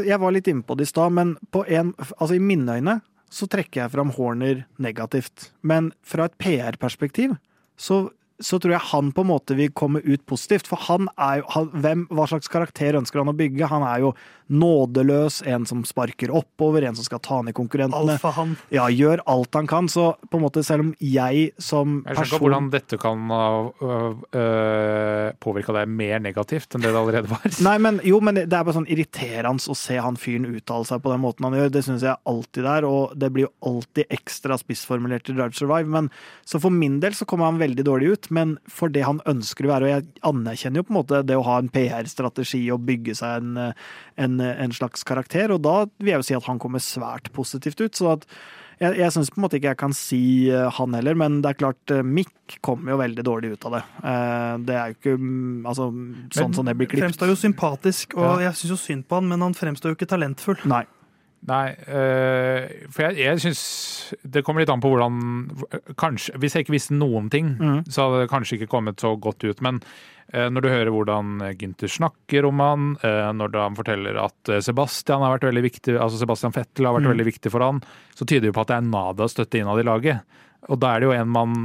[0.08, 3.01] jeg var litt inne på det i stad, men på en, altså, i mine øyne
[3.29, 5.51] så trekker jeg fram Horner negativt.
[5.62, 7.36] Men fra et PR-perspektiv
[7.79, 10.69] så, så tror jeg han på en måte vil komme ut positivt.
[10.69, 13.67] For han er jo han, hvem, Hva slags karakter ønsker han å bygge?
[13.71, 14.13] Han er jo
[14.49, 18.15] nådeløs, en som sparker oppover, en som skal ta ned konkurrentene.
[18.15, 18.56] Alfahann.
[18.73, 19.89] Ja, gjør alt han kan.
[19.91, 23.28] Så på en måte, selv om jeg som person Jeg skjønner ikke hvordan dette kan
[23.30, 23.43] ha
[23.91, 27.45] øh, påvirka deg mer negativt enn det det allerede var.
[27.65, 31.04] Nei, men jo, men det er bare sånn irriterende å se han fyren uttale seg
[31.04, 31.73] på den måten han gjør.
[31.75, 35.89] Det syns jeg alltid er, og det blir jo alltid ekstra spissformulert i Drive Survive.
[35.93, 36.10] Men,
[36.47, 39.65] så for min del så kommer han veldig dårlig ut, men for det han ønsker
[39.67, 42.85] å være, og jeg anerkjenner jo på en måte det å ha en PR-strategi og
[42.87, 43.73] bygge seg en,
[44.17, 47.81] en, en slags karakter, og da vil jeg jo si at han kommer svært positivt
[47.81, 47.95] ut.
[47.95, 48.25] så at
[48.79, 51.49] jeg, jeg syns på en måte ikke jeg kan si eh, han heller, men det
[51.51, 53.81] er klart eh, Mick kommer jo veldig dårlig ut av det.
[54.07, 55.89] Eh, Det er jo ikke mm, altså,
[56.37, 57.09] sånn som det blir klippet.
[57.09, 58.47] Fremstår jo sympatisk, og Ja.
[58.47, 60.63] jeg syns jo synd på han, men han fremstår jo ikke talentfull.
[60.71, 60.85] Nei.
[61.47, 63.62] Nei, øh, for jeg, jeg syns
[64.28, 65.19] Det kommer litt an på hvordan
[65.99, 67.86] Kanskje, Hvis jeg ikke visste noen ting, mm.
[67.88, 69.62] så hadde det kanskje ikke kommet så godt ut.
[69.63, 69.80] Men
[70.34, 75.23] øh, når du hører hvordan Gynter snakker om han, øh, når han forteller at Sebastian
[75.23, 77.13] har vært veldig viktig, altså Sebastian Fettel har vært mm.
[77.13, 77.80] veldig viktig for han,
[78.15, 80.41] så tyder det på at det er nada støtte innad i laget.
[80.67, 81.56] Og da er det jo en man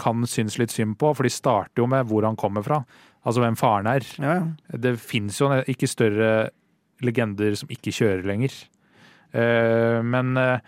[0.00, 2.80] kan synes litt synd på, for de starter jo med hvor han kommer fra.
[3.20, 4.06] Altså hvem faren er.
[4.16, 4.78] Ja, ja.
[4.80, 6.30] Det fins jo ikke større
[7.04, 8.54] legender som ikke kjører lenger.
[9.30, 10.58] Uh, men uh,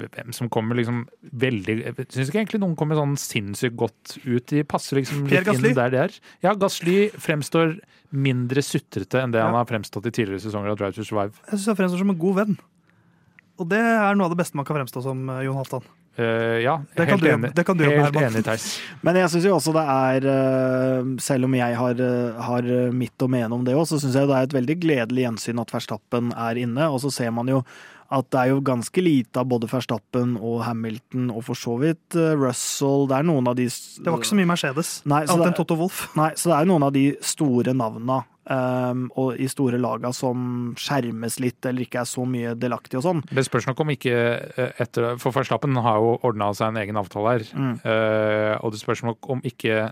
[0.00, 1.04] hvem som kommer liksom
[1.42, 4.46] veldig Jeg syns ikke egentlig noen kommer sånn sinnssykt godt ut.
[4.50, 6.18] De passer liksom litt inn der de er.
[6.42, 7.78] Ja, Gasly fremstår
[8.10, 11.38] mindre sutrete enn det han har fremstått i tidligere sesonger av Drive to Survive.
[11.46, 12.60] Jeg syns han fremstår som en god venn.
[13.60, 15.86] Og det er noe av det beste man kan fremstå som, Jon Halvdan.
[16.18, 17.54] Eh, ja, Det kan helt du- enig.
[17.54, 18.80] det kan du gjøre, helt enig, Theis.
[19.02, 23.16] Men jeg syns jo også det er, eh, selv om jeg har, eh, har mitt
[23.18, 25.70] å mene om det òg, så syns jeg det er et veldig gledelig gjensyn at
[25.70, 26.90] Verstappen er inne.
[26.92, 27.64] Og så ser man jo
[28.10, 32.16] at det er jo ganske lite av både Verstappen og Hamilton, og for så vidt
[32.18, 33.06] eh, Russell.
[33.10, 34.90] Det er noen av de Det var ikke så mye Mercedes.
[35.06, 36.02] Nei, så Annet enn det- Toto Wolff.
[36.18, 40.74] Nei, så det er noen av de store navna um, og i store laga som
[40.80, 43.24] skjermes litt eller ikke er så mye delaktige og sånn.
[43.30, 46.98] Det spørs nok om ikke eh, etter For Verstappen har jo ordna seg en egen
[47.00, 47.48] avtale her.
[47.54, 47.74] Mm.
[47.86, 49.90] Uh, og det spørs nok om ikke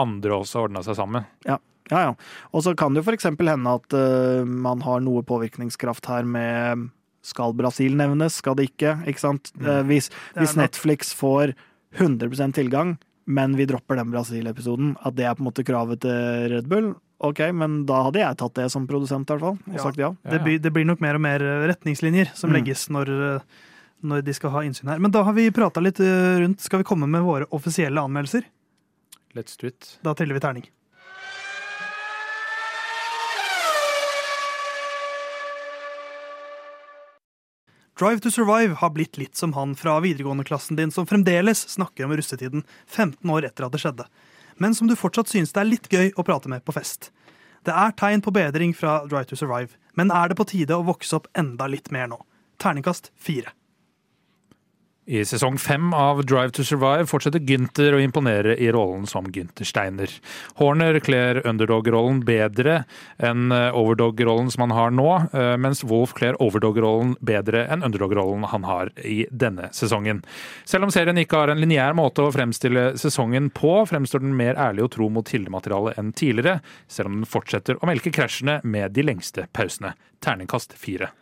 [0.00, 1.26] andre også har ordna seg sammen.
[1.46, 2.14] Ja, ja.
[2.54, 3.30] Og så kan det jo f.eks.
[3.30, 6.90] hende at uh, man har noe påvirkningskraft her med
[7.22, 8.94] Skal Brasil nevnes, skal det ikke?
[9.10, 9.50] Ikke sant?
[9.60, 11.54] Eh, hvis hvis Netflix får
[11.98, 16.48] 100 tilgang, men vi dropper den Brasil-episoden, at det er på en måte kravet til
[16.54, 19.74] Red Bull, ok, men da hadde jeg tatt det som produsent, i hvert fall, og
[19.76, 19.82] Ja.
[19.82, 20.14] sagt ja.
[20.24, 22.56] Det, blir, det blir nok mer og mer retningslinjer som Mm.
[22.56, 23.06] legges når,
[23.36, 23.40] eh,
[24.02, 24.98] når de skal ha innsyn her.
[24.98, 26.60] Men da har vi prata litt eh, rundt.
[26.60, 28.44] Skal vi komme med våre offisielle anmeldelser?
[29.36, 29.98] Let's do it.
[30.02, 30.64] Da triller vi terning.
[38.00, 42.14] Drive to Survive har blitt litt som han fra videregående-klassen din som fremdeles snakker om
[42.16, 44.06] russetiden 15 år etter at det skjedde,
[44.56, 47.10] men som du fortsatt synes det er litt gøy å prate med på fest.
[47.68, 50.86] Det er tegn på bedring fra Drive to Survive, men er det på tide å
[50.88, 52.22] vokse opp enda litt mer nå?
[52.56, 53.52] Terningkast fire.
[55.08, 59.64] I sesong fem av Drive to Survive fortsetter Gynter å imponere i rollen som Gynter
[59.64, 60.12] Steiner.
[60.58, 62.82] Horner kler underdog-rollen bedre
[63.16, 68.44] enn eh, overdog-rollen som han har nå, eh, mens Wolf kler overdog-rollen bedre enn underdog-rollen
[68.52, 70.20] han har i denne sesongen.
[70.68, 74.60] Selv om serien ikke har en lineær måte å fremstille sesongen på, fremstår den mer
[74.60, 76.60] ærlig og tro mot kildematerialet enn tidligere,
[76.92, 79.96] selv om den fortsetter å melke krasjene med de lengste pausene.
[80.20, 81.14] Terningkast fire.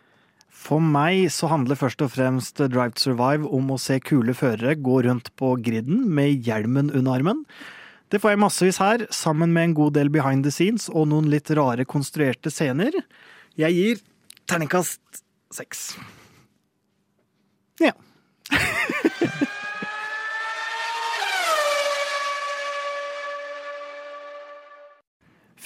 [0.58, 4.74] For meg så handler først og fremst Drive to Survive om å se kule førere
[4.74, 7.44] gå rundt på griden med hjelmen under armen.
[8.10, 11.28] Det får jeg massevis her, sammen med en god del behind the scenes og noen
[11.30, 12.96] litt rare konstruerte scener.
[13.60, 14.00] Jeg gir
[14.48, 15.22] terningkast
[15.54, 15.92] seks.
[17.82, 17.94] Ja.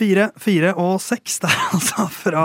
[0.03, 2.45] Fire, fire og seks der, altså, fra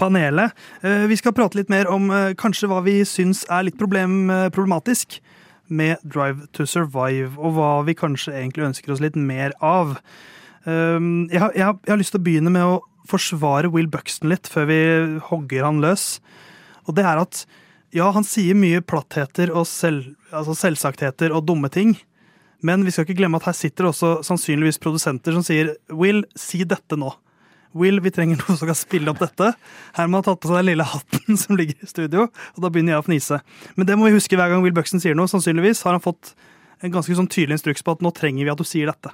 [0.00, 0.56] panelet.
[0.82, 4.24] Eh, Vi skal prate litt mer om eh, kanskje hva vi syns er litt problem,
[4.30, 5.20] eh, problematisk
[5.70, 10.00] med Drive to Survive, og hva vi kanskje egentlig ønsker oss litt mer av.
[10.66, 13.86] Um, Jeg har, jeg har, jeg har lyst til å begynne med å forsvare Will
[13.86, 14.80] Buxton litt, før vi
[15.30, 16.18] hogger han løs.
[16.88, 17.44] Og det er at
[17.94, 21.94] ja, han sier mye plattheter og selv, altså selvsagtheter og dumme ting.
[22.66, 26.24] Men vi skal ikke glemme at her sitter det også sannsynligvis produsenter som sier Will,
[26.36, 27.12] si dette nå.
[27.78, 29.52] Will, vi trenger noe som kan spille opp dette.
[29.94, 32.96] Herman har tatt på seg den lille hatten som ligger i studio, og da begynner
[32.96, 33.38] jeg å fnise.
[33.78, 35.30] Men det må vi huske hver gang Will Buxton sier noe.
[35.30, 36.34] Sannsynligvis har han fått
[36.82, 39.12] en ganske sånn tydelig instruks på at nå trenger vi at du sier dette.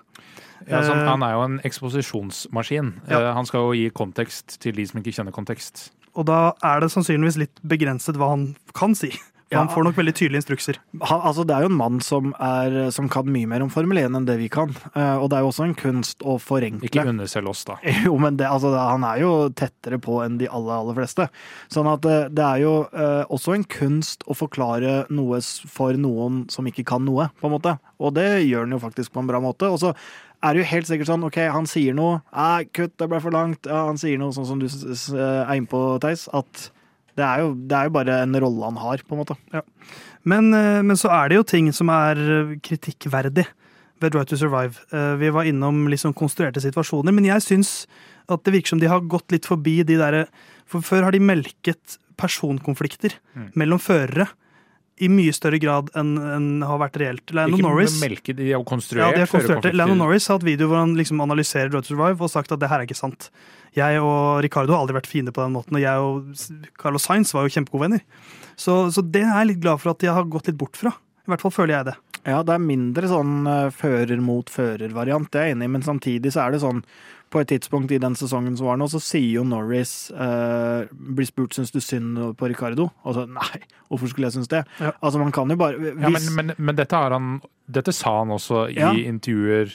[0.66, 2.94] Ja, så Eh, han er jo en eksposisjonsmaskin.
[3.10, 3.20] Ja.
[3.20, 5.90] Eh, Han skal jo gi kontekst til de som ikke kjenner kontekst.
[6.16, 9.12] Og da er det sannsynligvis litt begrenset hva han kan si.
[9.46, 9.60] For Ja.
[9.62, 10.78] han får nok veldig tydelige instrukser.
[11.06, 14.00] Han, altså, det er jo en mann som, er, som kan mye mer om Formel
[14.00, 14.72] 1 enn det vi kan.
[14.90, 16.88] Uh, og det er jo også en kunst å forenkle.
[16.90, 17.76] Ikke underselg oss, da.
[18.08, 21.28] Jo, men det, altså, det, han er jo tettere på enn de aller, aller fleste.
[21.70, 25.38] Sånn at det, det er jo uh, også en kunst å forklare noe
[25.70, 27.78] for noen som ikke kan noe, på en måte.
[28.02, 29.70] Og det gjør han jo faktisk på en bra måte.
[29.70, 29.94] Og så
[30.42, 32.18] er det jo helt sikkert sånn, ok, han sier noe,
[32.74, 33.66] kutt, det ble for langt.
[33.70, 36.70] Ja, han sier noe sånn som du er inne på, Theis, at
[37.16, 39.36] det er, jo, det er jo bare en rolle han har, på en måte.
[40.26, 43.46] Men, eh, men så er det jo ting som er eh, kritikkverdig
[44.02, 44.82] ved Drive to Survive.
[44.92, 47.86] Eh, Vi var innom liksom konstruerte situasjoner, men jeg syns
[48.28, 50.26] at det virker som de har gått litt forbi de derre
[50.66, 53.50] For før har de melket personkonflikter Mm.
[53.54, 54.26] mellom førere
[54.96, 57.32] i mye større grad enn enn har vært reelt.
[57.36, 60.80] Lennon Norris melke, de har ja, de har konstruert Lennon Norris har hatt video hvor
[60.80, 63.28] han liksom analyserer Road to Survive og sagt at det her er ikke sant.
[63.76, 67.34] Jeg og Ricardo har aldri vært fine på den måten, og jeg og Carlos Sainz
[67.36, 68.32] var jo kjempegode venner.
[68.56, 70.94] Så, så det er jeg litt glad for at de har gått litt bort fra.
[71.26, 71.96] I hvert fall føler jeg det.
[72.26, 75.84] Ja, det er mindre sånn eh, fører mot fører-variant, det er jeg enig i, men
[75.86, 76.80] samtidig så er det sånn
[77.30, 81.26] på et tidspunkt i den sesongen som var nå, så sier jo Norris eh, Blir
[81.26, 82.88] spurt syns du synd på Ricardo.
[83.02, 84.62] Og så nei, hvorfor skulle jeg synes det?
[84.80, 84.92] Ja.
[85.00, 88.30] Altså Man kan jo bare hvis, Ja, men, men, men dette, han, dette sa han
[88.36, 88.92] også i Ja.
[88.94, 89.74] intervjuer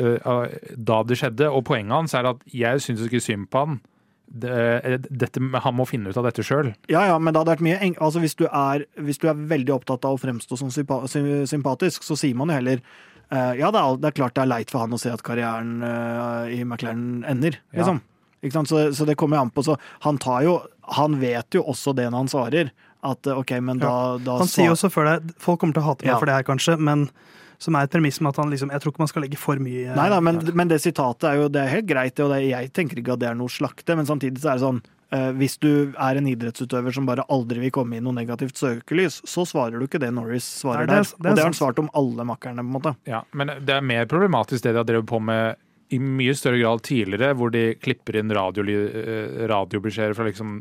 [0.00, 3.80] uh, da det skjedde, og poenget hans er at jeg syns ikke synd på han.
[4.28, 6.74] Dette, han må finne ut av dette sjøl.
[6.92, 9.38] Ja, ja, men det hadde vært mye eng altså, hvis, du er, hvis du er
[9.48, 13.68] veldig opptatt av å fremstå som sympa sympatisk, så sier man jo heller eh, Ja,
[13.74, 16.54] det er, det er klart det er leit for han å se at karrieren eh,
[16.56, 17.82] i McLaren ender, Ja.
[17.82, 18.00] liksom.
[18.42, 18.68] Ikke sant?
[18.70, 19.64] Så, så det kommer an på.
[19.66, 20.52] Så han tar jo
[20.94, 22.70] Han vet jo også det når han svarer.
[23.04, 25.82] At eh, OK, men da, da Han sier jo også før det Folk kommer til
[25.82, 26.18] å hate meg Ja.
[26.22, 27.08] for det her, kanskje, men
[27.58, 29.58] som er et premiss med at han liksom Jeg tror ikke man skal legge for
[29.62, 32.44] mye Nei da, men, men det sitatet er jo det er helt greit, og det,
[32.50, 35.30] jeg tenker ikke at det er noe slakte, men samtidig så er det sånn eh,
[35.40, 39.42] hvis du er en idrettsutøver som bare aldri vil komme i noe negativt søkelys, så
[39.48, 41.16] svarer du ikke det Norris svarer Nei, det er- der.
[41.18, 42.94] det er og det har han svart om alle makkerne, på en måte.
[43.10, 45.56] Ja, men det er mer problematisk det de har drevet på med
[45.90, 50.58] i mye større grad tidligere, hvor de klipper inn radioli- eh, radiobeskjeder fra liksom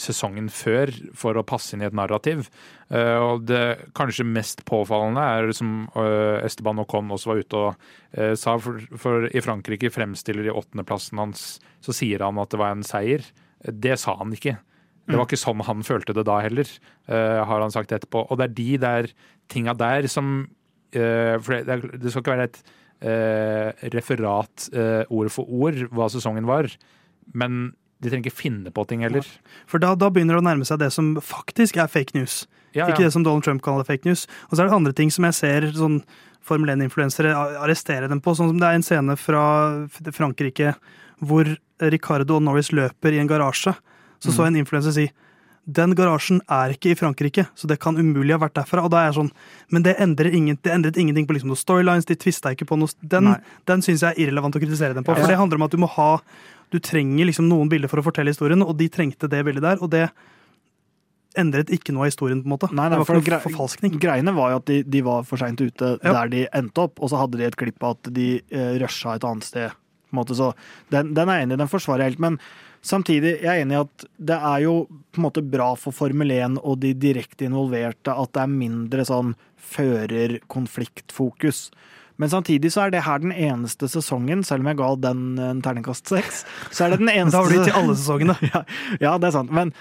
[0.00, 2.48] sesongen før for å passe inn i et narrativ.
[2.90, 7.84] Eh, og det kanskje mest påfallende er som eh, Esteban Ocon også var ute og
[8.16, 11.44] eh, sa, for, for i Frankrike fremstiller de åttendeplassen hans,
[11.84, 13.24] så sier han at det var en seier.
[13.60, 14.56] Det sa han ikke.
[15.10, 16.68] Det var ikke sånn han følte det da heller,
[17.10, 18.20] har han sagt etterpå.
[18.30, 19.08] Og det er de der
[19.50, 20.44] tinga der som
[20.92, 24.68] For det, det skal ikke være et referat
[25.10, 26.70] ord for ord hva sesongen var,
[27.34, 29.26] men de trenger ikke finne på ting heller.
[29.68, 32.46] For da, da begynner det å nærme seg det som faktisk er fake news.
[32.76, 34.26] Ja, Ikke det som Donald Trump kaller fake news.
[34.48, 36.00] Og så er det andre ting som jeg ser sånn
[36.46, 38.32] Formel 1-influensere arrestere dem på.
[38.34, 39.42] Sånn som det er en scene fra
[40.16, 40.72] Frankrike
[41.20, 41.50] hvor
[41.92, 43.74] Ricardo og Norris løper i en garasje.
[44.20, 45.10] Så så jeg en influenser si
[45.70, 48.82] den garasjen er ikke i Frankrike, så det kan umulig ha vært derfra.
[48.84, 49.30] Og da er jeg sånn,
[49.70, 52.78] Men det, endrer ingen, det endret ingenting på liksom noen storylines, de tvista ikke på
[52.80, 53.36] noe Den, Nei.
[53.66, 55.14] den syns jeg er irrelevant å kritisere dem på.
[55.14, 56.22] For det handler om at du må ha
[56.70, 59.82] Du trenger liksom noen bilder for å fortelle historien, og de trengte det bildet der.
[59.82, 60.06] Og det
[61.38, 62.68] endret ikke noe av historien, på en måte.
[62.72, 63.98] Nei, nei, det var for ikke noe forfalskning.
[64.02, 66.14] Greiene var jo at de, de var for seint ute Ja.
[66.20, 69.14] der de endte opp, og så hadde de et klipp av at de eh, rusha
[69.18, 69.76] et annet sted.
[70.10, 70.50] På en måte, så
[70.90, 72.24] den, den er jeg enig i, den forsvarer jeg helt.
[72.26, 72.34] Men
[72.82, 73.96] samtidig, jeg er enig i at
[74.30, 78.34] det er jo på en måte bra for Formel 1 og de direkte involverte at
[78.34, 79.36] det er mindre sånn
[79.70, 81.68] fører-konfliktfokus.
[82.20, 85.62] Men samtidig så er det her den eneste sesongen, selv om jeg ga den en
[85.64, 88.36] terningkast seks, så er det den eneste da har du gitt til alle sesongene.
[88.52, 88.62] ja,
[89.00, 89.54] ja, det er sant.
[89.56, 89.72] Men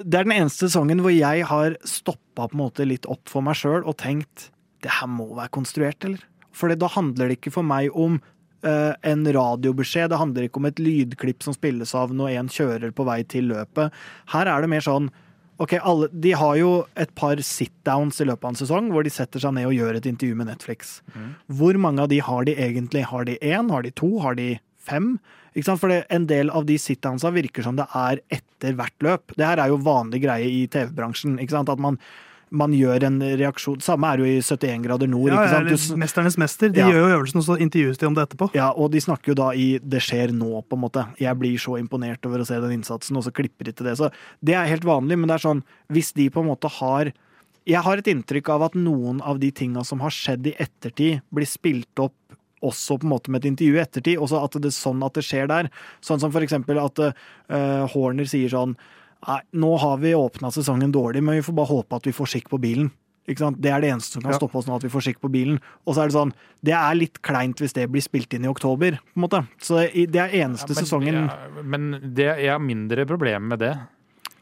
[0.00, 3.46] det er den eneste sesongen hvor jeg har stoppa på en måte litt opp for
[3.46, 4.50] meg sjøl og tenkt
[4.84, 6.22] det her må være konstruert, eller?
[6.54, 8.20] For da handler det ikke for meg om
[8.64, 12.94] Uh, en radiobeskjed, det handler ikke om et lydklipp som spilles av når en kjører
[12.96, 13.92] på vei til løpet.
[14.32, 15.10] Her er det mer sånn
[15.62, 19.12] Ok, alle, De har jo et par sit-downs i løpet av en sesong hvor de
[19.14, 20.96] setter seg ned og gjør et intervju med Netflix.
[21.46, 23.04] Hvor mange av de har de egentlig?
[23.06, 23.70] Har de én?
[23.70, 24.10] Har de to?
[24.24, 24.48] Har de
[24.82, 25.14] fem?
[25.54, 25.80] Ikke sant?
[25.80, 29.36] For det, En del av de sit-downsa virker som det er etter hvert løp.
[29.38, 31.38] Det her er jo vanlig greie i TV-bransjen.
[31.38, 31.70] ikke sant?
[31.70, 32.00] At man,
[32.50, 35.32] man gjør en reaksjon Samme er jo i 71 grader nord.
[35.32, 35.90] Ja, ikke sant?
[35.94, 36.68] Du Mesternes mester.
[36.68, 36.88] De Ja.
[36.90, 38.50] gjør jo øvelsen, og så intervjues de om det etterpå.
[38.54, 41.06] ja, og de snakker jo da i 'det skjer nå', på en måte.
[41.18, 43.96] Jeg blir så imponert over å se den innsatsen, og så klipper de til det.
[43.98, 44.10] Så
[44.42, 47.12] det er helt vanlig, men det er sånn, hvis de på en måte har
[47.66, 51.22] Jeg har et inntrykk av at noen av de tinga som har skjedd i ettertid,
[51.32, 52.12] blir spilt opp
[52.62, 55.14] også på en måte med et intervju i ettertid, også at det er sånn at
[55.14, 55.70] det skjer der.
[56.02, 58.76] Sånn som for eksempel at uh, Horner sier sånn
[59.24, 62.34] Nei, nå har vi åpna sesongen dårlig, men vi får bare håpe at vi får
[62.34, 62.90] skikk på bilen.
[63.24, 65.56] Det er det eneste som kan stoppe oss nå, at vi får skikk på bilen.
[65.88, 66.34] Og så er det sånn,
[66.66, 69.40] det er litt kleint hvis det blir spilt inn i oktober, på en måte.
[69.64, 73.64] Så det er eneste Ja, men, sesongen ja, men det, jeg har mindre problemer med
[73.64, 73.72] det.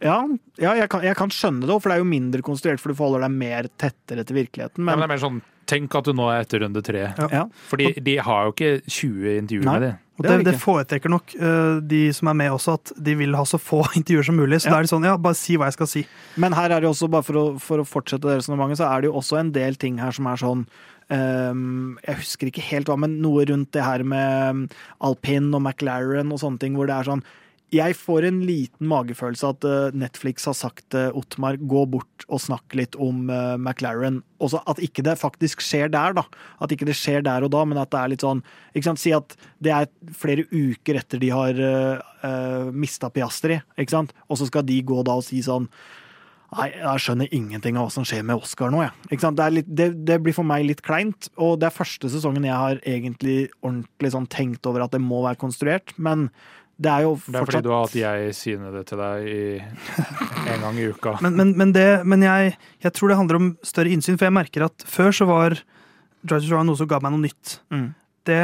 [0.02, 0.18] Ja,
[0.58, 2.98] ja jeg, kan, jeg kan skjønne det for det er jo mindre konstruert, for du
[2.98, 4.82] forholder deg mer tettere til virkeligheten.
[4.82, 5.42] Men Men, det er mer sånn
[5.72, 7.04] Tenk at du nå er etter runde tre.
[7.14, 7.26] Ja.
[7.30, 9.74] ja, Fordi de har jo ikke 20 intervjuer Nei.
[9.76, 9.92] med det.
[10.20, 13.42] Og Det det, foretrekker nok eh, de som er med også, at de vil ha
[13.48, 14.60] så få intervjuer som mulig.
[14.60, 14.74] Så Ja.
[14.74, 16.02] da er det sånn, ja, bare si hva jeg skal si.
[16.36, 19.00] Men her er det også, bare for å, for å fortsette det resonnementet, så er
[19.02, 20.66] det jo også en del ting her som er sånn
[21.12, 26.32] um, Jeg husker ikke helt hva, men noe rundt det her med alpin og McLaren
[26.32, 27.24] og sånne ting, hvor det er sånn
[27.72, 32.42] Jeg får en liten magefølelse at eh, Netflix har sagt til Ottmar gå bort og
[32.44, 34.20] snakk litt om eh, McLaren.
[34.44, 36.26] Også at ikke det faktisk skjer der, da.
[36.60, 38.44] At ikke det skjer der og da, men at det er litt sånn
[38.74, 39.00] ikke sant?
[39.00, 44.14] Si at det er flere uker etter de har uh, mista Piastri, ikke sant?
[44.28, 45.70] og så skal de gå da og si sånn
[46.52, 48.92] Nei, jeg skjønner ingenting av hva som skjer med Oscar nå, jeg.
[49.08, 49.38] Ikke sant?
[49.38, 52.58] Det, litt, det, det blir for meg litt kleint, og det er første sesongen jeg
[52.60, 56.26] har egentlig ordentlig sånn tenkt over at det må være konstruert, men
[56.82, 59.28] det er jo fortsatt Det er fordi du har hatt jeg syne det til deg
[59.30, 59.44] i,
[60.52, 61.14] en gang i uka.
[61.24, 64.36] Men, men, men, det, men jeg, jeg tror det handler om større innsyn, for jeg
[64.36, 65.58] merker at før så var
[66.22, 67.56] to Survive noe som ga meg noe nytt.
[67.74, 67.88] Mm.
[68.28, 68.40] Det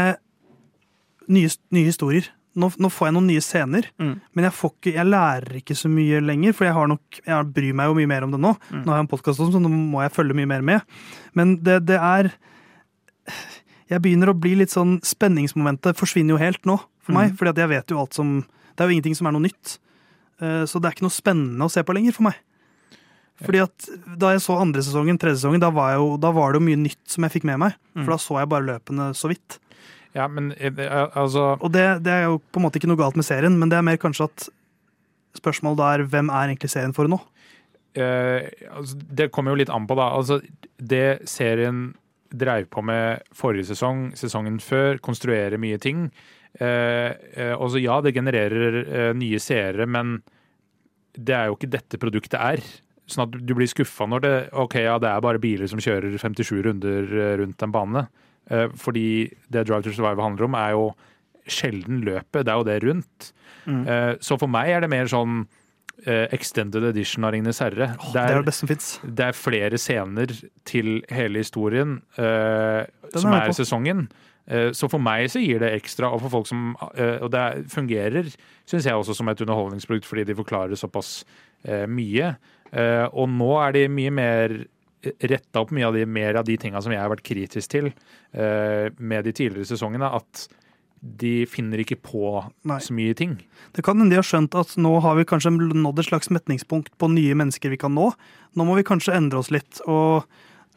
[1.30, 2.26] nye, nye historier.
[2.58, 4.14] nå, nå får jeg noen nye scener, Mm.
[4.34, 7.50] men jeg, får ikke, jeg lærer ikke så mye lenger, for jeg, har nok, jeg
[7.54, 8.50] bryr meg jo mye mer om det nå.
[8.72, 8.80] Mm.
[8.82, 10.96] Nå har jeg en podkast, så nå må jeg følge mye mer med.
[11.38, 12.32] Men det, det er
[13.88, 16.78] Jeg begynner å bli litt sånn Spenningsmomentet forsvinner jo helt nå
[17.08, 17.36] for meg, Mm.
[17.40, 18.34] fordi at jeg vet jo alt som
[18.76, 19.78] Det er jo ingenting som er noe nytt.
[20.40, 22.36] Eh, Så det er ikke noe spennende å se på lenger for meg.
[23.42, 23.88] Fordi at
[24.18, 26.78] Da jeg så andre sesongen, tredje sesongen, da var, jo, da var det jo mye
[26.84, 27.74] nytt som jeg fikk med meg.
[27.96, 28.04] Mm.
[28.04, 29.58] For da så jeg bare løpene så vidt.
[30.14, 32.96] Ja, men eh, er- altså Og det, det er jo på en måte ikke noe
[32.96, 34.48] galt med serien, men det er mer kanskje at
[35.38, 37.20] spørsmålet da er hvem er egentlig serien for nå?
[37.94, 40.10] eh, altså, Det kommer jo litt an på, da.
[40.14, 40.40] Altså,
[40.78, 41.94] det serien
[42.30, 46.10] dreiv på med forrige sesong, sesongen før, konstruerer mye ting.
[46.58, 50.18] Eh, eh, og så ja, det genererer eh, nye seere, men
[51.18, 52.62] det er jo ikke dette produktet er.
[53.08, 56.12] Sånn at du blir skuffa når det ok, ja, det er bare biler som kjører
[56.20, 58.08] 57 runder rundt en bane.
[58.50, 60.90] Eh, fordi det Drive to Survive handler om, er jo
[61.48, 62.44] sjelden løpet.
[62.44, 63.32] Det er jo det rundt.
[63.66, 63.82] Mm.
[63.88, 65.46] Eh, så for meg er det mer sånn
[66.06, 67.88] extended edition av Ringenes herre.
[67.98, 68.84] Oh, det er jo det beste som fins.
[69.02, 70.30] det er flere scener
[70.62, 72.84] til hele historien eh,
[73.16, 74.04] som er er sesongen.
[74.48, 77.40] Eh, så for meg så gir det ekstra, og for folk som eh, Og det
[77.40, 78.30] er- fungerer,
[78.66, 81.24] syns jeg også, som et underholdningsprodukt, fordi de forklarer såpass
[81.64, 82.36] eh, mye.
[83.16, 84.52] Og nå er de mye mer
[85.24, 87.86] retta opp mye av de, mer av de tinga som jeg har vært kritisk til
[88.34, 90.04] med de tidligere sesongene.
[90.12, 90.42] At
[91.00, 92.76] de finner ikke på Nei.
[92.82, 93.38] så mye ting.
[93.72, 96.92] Det kan hende de har skjønt at nå har vi kanskje nådd et slags metningspunkt
[97.00, 98.10] på nye mennesker vi kan nå.
[98.58, 100.26] Nå må vi kanskje endre oss litt og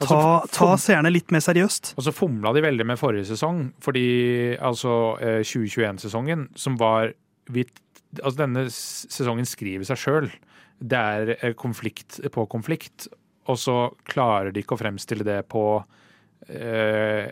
[0.08, 1.93] ta, Altså, ta seerne litt mer seriøst.
[1.97, 4.06] Og så fomla de veldig med forrige sesong, fordi
[4.60, 7.14] altså eh, 2021-sesongen, som var
[7.52, 7.74] vidt,
[8.20, 10.26] Altså denne sesongen skriver seg sjøl.
[10.84, 13.08] Det er eh, konflikt på konflikt,
[13.47, 13.78] og så
[14.10, 15.62] klarer de ikke å fremstille det på
[16.49, 17.30] eh,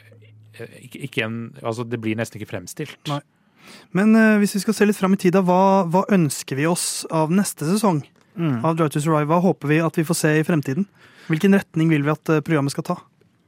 [0.83, 2.97] ikke, ikke en, altså Det blir nesten ikke fremstilt.
[3.11, 3.19] Nei.
[3.95, 7.03] Men eh, hvis vi skal se litt fram i tida, hva, hva ønsker vi oss
[7.11, 8.05] av neste sesong
[8.39, 8.61] Mm.
[8.63, 9.25] av Drive to Survive?
[9.27, 10.85] Hva håper vi at vi får se i fremtiden?
[11.29, 12.97] Hvilken retning vil vi at eh, programmet skal ta?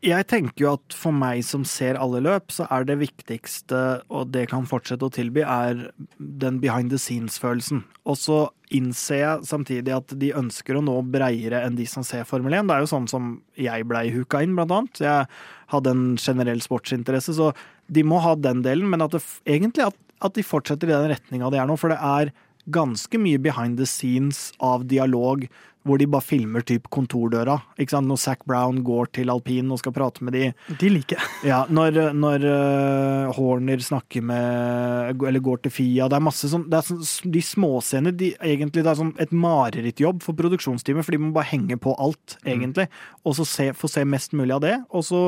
[0.02, 4.32] Jeg tenker jo at for meg som ser alle løp, så er det viktigste, og
[4.34, 7.84] det kan fortsette å tilby, er den behind the scenes-følelsen.
[8.10, 8.40] Og så
[8.74, 12.70] innser jeg samtidig at de ønsker å nå breiere enn de som ser Formel 1.
[12.70, 15.04] Det er jo sånn som jeg blei hooka inn, blant annet.
[15.06, 15.30] Jeg
[15.74, 17.52] hadde en generell sportsinteresse, så
[17.94, 21.14] de må ha den delen, men at det, egentlig at, at de fortsetter i den
[21.14, 22.34] retninga de er nå, for det er
[22.74, 25.46] ganske mye behind the scenes av dialog
[25.88, 27.56] hvor de bare filmer typ kontordøra.
[27.82, 28.10] Ikke sant?
[28.10, 30.44] Når Zac Brown går til alpin og skal prate med de.
[30.82, 31.30] De liker jeg.
[31.50, 36.10] Ja, når, når uh, Horner snakker med Eller går til Fia.
[36.12, 39.34] Det er masse sånn det er sånn, De småscener de, egentlig, Det er sånn et
[39.34, 42.88] marerittjobb for produksjonsteamet, for de må bare henge på alt, egentlig.
[43.26, 44.78] Og så se, få se mest mulig av det.
[44.94, 45.24] Og så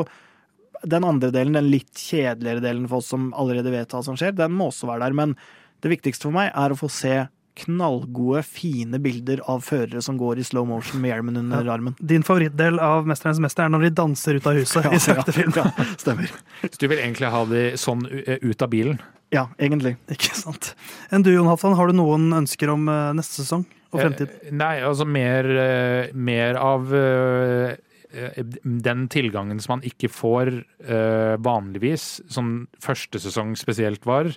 [0.84, 4.36] den andre delen, den litt kjedeligere delen for oss som allerede vet hva som skjer,
[4.36, 5.16] den må også være der.
[5.18, 5.38] Men
[5.84, 7.16] det viktigste for meg er å få se
[7.56, 11.96] knallgode, fine bilder av førere som går i slow motion med hjelmen under armen.
[12.00, 15.54] Din favorittdel av 'Mesternes mester' er når de danser ut av huset i sakte film.
[15.56, 16.32] Ja, stemmer.
[16.64, 19.00] Så du vil egentlig ha de sånn eh, ut av bilen?
[19.34, 19.96] Ja, egentlig.
[20.14, 20.74] Ikke sant.
[21.14, 24.34] Enn du, Jon Halvdan, har du noen ønsker om eh, neste sesong og fremtid?
[24.42, 27.74] Eh, Nei, altså mer, eh, mer av eh,
[28.14, 30.54] eh, den tilgangen som man ikke får
[30.86, 34.30] uh, vanligvis, som første sesong spesielt var.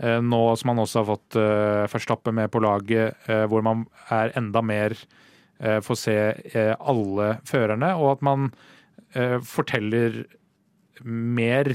[0.00, 3.86] Eh, Nå som man også har fått uh, Verstappen med på laget, eh, hvor man
[4.14, 4.94] er enda mer
[5.60, 6.16] eh, får se
[6.54, 8.50] eh, alle førerne, og at man
[9.14, 10.24] eh, forteller
[11.04, 11.72] mer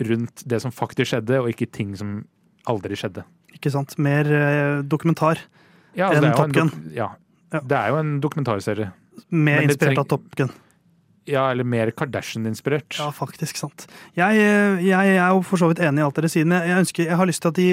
[0.00, 2.18] rundt det som faktisk skjedde, og ikke ting som
[2.68, 3.24] aldri skjedde.
[3.56, 3.94] Ikke sant?
[4.02, 5.40] Mer eh, dokumentar.
[5.96, 6.72] Ja, Enn er jo Top Gun.
[6.92, 7.10] Ja,
[7.54, 7.60] Ja.
[7.62, 8.90] det er jo en dokumentarserie.
[9.30, 10.50] Mer inspirert av Top Gun.
[11.26, 12.98] Ja, eller mer Kardashian-inspirert.
[13.00, 13.86] Ja, faktisk sant.
[14.14, 16.78] Jeg, jeg, jeg er jo for så vidt enig i alt dere sier, men jeg,
[16.84, 17.68] ønsker, jeg har lyst til at de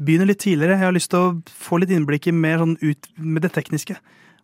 [0.00, 0.78] begynner litt tidligere.
[0.78, 3.98] Jeg har lyst til å få litt innblikk i mer sånn ut med det tekniske.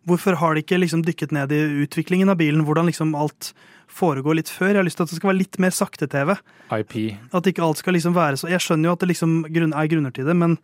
[0.07, 2.61] Hvorfor har de ikke liksom dykket ned i utviklingen av bilen?
[2.63, 3.49] Hvordan liksom alt
[3.91, 4.69] foregår litt før?
[4.71, 6.37] Jeg har lyst til at det skal være litt mer sakte-TV.
[6.77, 6.95] IP.
[7.35, 10.15] At ikke alt skal liksom være så Jeg skjønner jo at det liksom er grunner
[10.15, 10.55] til det, men,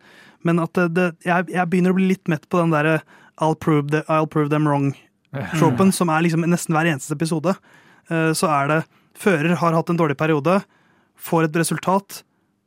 [0.48, 3.02] men at det, det jeg, jeg begynner å bli litt mett på den derre
[3.42, 4.64] I'll, prove the- I'll prove them
[5.38, 7.56] wrong-tropen, som er liksom nesten hver eneste episode.
[8.10, 10.64] Eh, Så er det Fører har hatt en dårlig periode,
[11.16, 12.22] får et resultat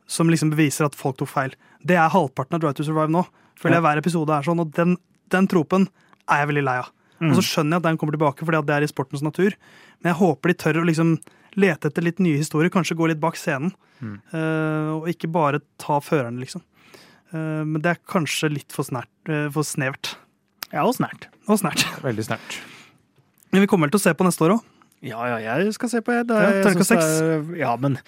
[0.07, 1.55] som liksom beviser at folk tok feil.
[1.83, 3.25] Det er halvparten av Drive to Survive nå.
[3.59, 4.95] Føler jeg hver episode er sånn, og den,
[5.27, 5.89] den tropen
[6.29, 6.93] er jeg veldig lei av.
[7.19, 9.55] Og så skjønner jeg at den kommer tilbake fordi at det er i sportens natur,
[9.99, 11.17] men jeg håper de tør å liksom
[11.57, 13.73] lete etter litt nye historier, kanskje gå litt bak scenen.
[14.31, 16.61] eh, og ikke bare ta førerne, liksom.
[17.33, 20.13] Uh, men det er kanskje litt for, snert, uh, for snevert.
[20.73, 21.27] Ja, og snert.
[21.47, 21.83] Og snert.
[22.07, 22.57] Veldig snert.
[23.53, 24.65] Men vi kommer vel til å se på neste år òg.
[25.05, 26.25] Ja, ja, jeg skal se på det.
[26.33, 27.99] Er, Ja, jeg det er- Ja, men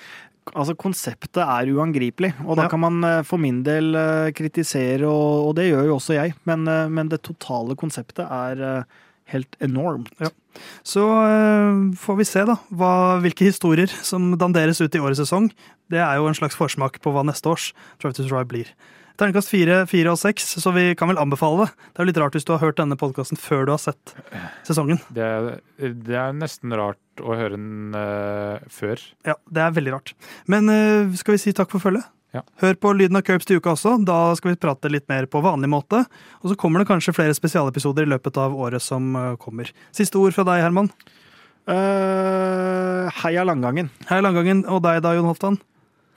[0.55, 2.34] altså, konseptet er uangripelig.
[2.45, 2.70] Og da Ja.
[2.70, 6.34] kan man eh, for min del eh, kritisere, og, og det gjør jo også jeg.
[6.49, 8.86] Men, eh, men det totale konseptet er
[9.30, 10.10] helt enormt.
[10.20, 10.30] Ja.
[10.84, 15.51] Så eh, får vi se da, hva, hvilke historier som danderes ut i årets sesong.
[15.89, 17.70] Det er jo en slags forsmak på hva neste års
[18.01, 18.74] Drive to Survive blir.
[19.20, 21.74] Terningkast fire, fire og seks, så vi kan vel anbefale det.
[21.91, 24.13] Det er jo litt rart hvis du har hørt denne podkasten før du har sett
[24.67, 25.01] sesongen.
[25.11, 29.01] Det, er- det er nesten rart å høre den uh, før.
[29.28, 30.13] Ja, det er veldig rart.
[30.47, 32.07] Men uh, skal vi si takk for følget?
[32.32, 32.43] Ja.
[32.61, 33.97] Hør på Lyden av Curbs til uka også.
[34.05, 36.03] Da skal vi prate litt mer på vanlig måte.
[36.43, 39.72] Og så kommer det kanskje flere spesialepisoder i løpet av året som eh, kommer.
[39.97, 40.91] Siste ord fra deg, Herman.
[41.70, 43.89] Uh, heia Langgangen.
[44.11, 44.61] Heia Langgangen.
[44.70, 45.57] Og deg da, Jon Halvdan.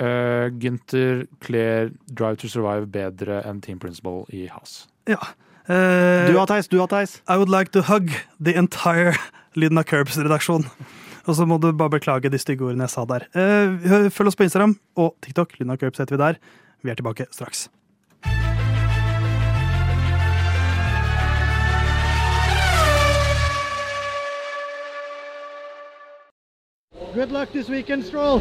[0.01, 4.89] Uh, Gunther kler Drive to Survive bedre enn Team Principle i House.
[5.07, 5.19] Ja.
[5.69, 7.21] Uh, Du har Theis, du har Theis.
[7.29, 9.15] I would like to hug the entire
[9.55, 10.65] Lyden av Curbs-redaksjon.
[11.29, 13.29] Og så må du bare beklage de stygge ordene jeg sa der.
[13.37, 15.55] Uh, følg oss på Instagram og TikTok.
[15.61, 16.41] Lyden av Curbs heter vi der.
[16.83, 17.69] Vi er tilbake straks.
[27.15, 28.41] Good luck this weekend, Stroll.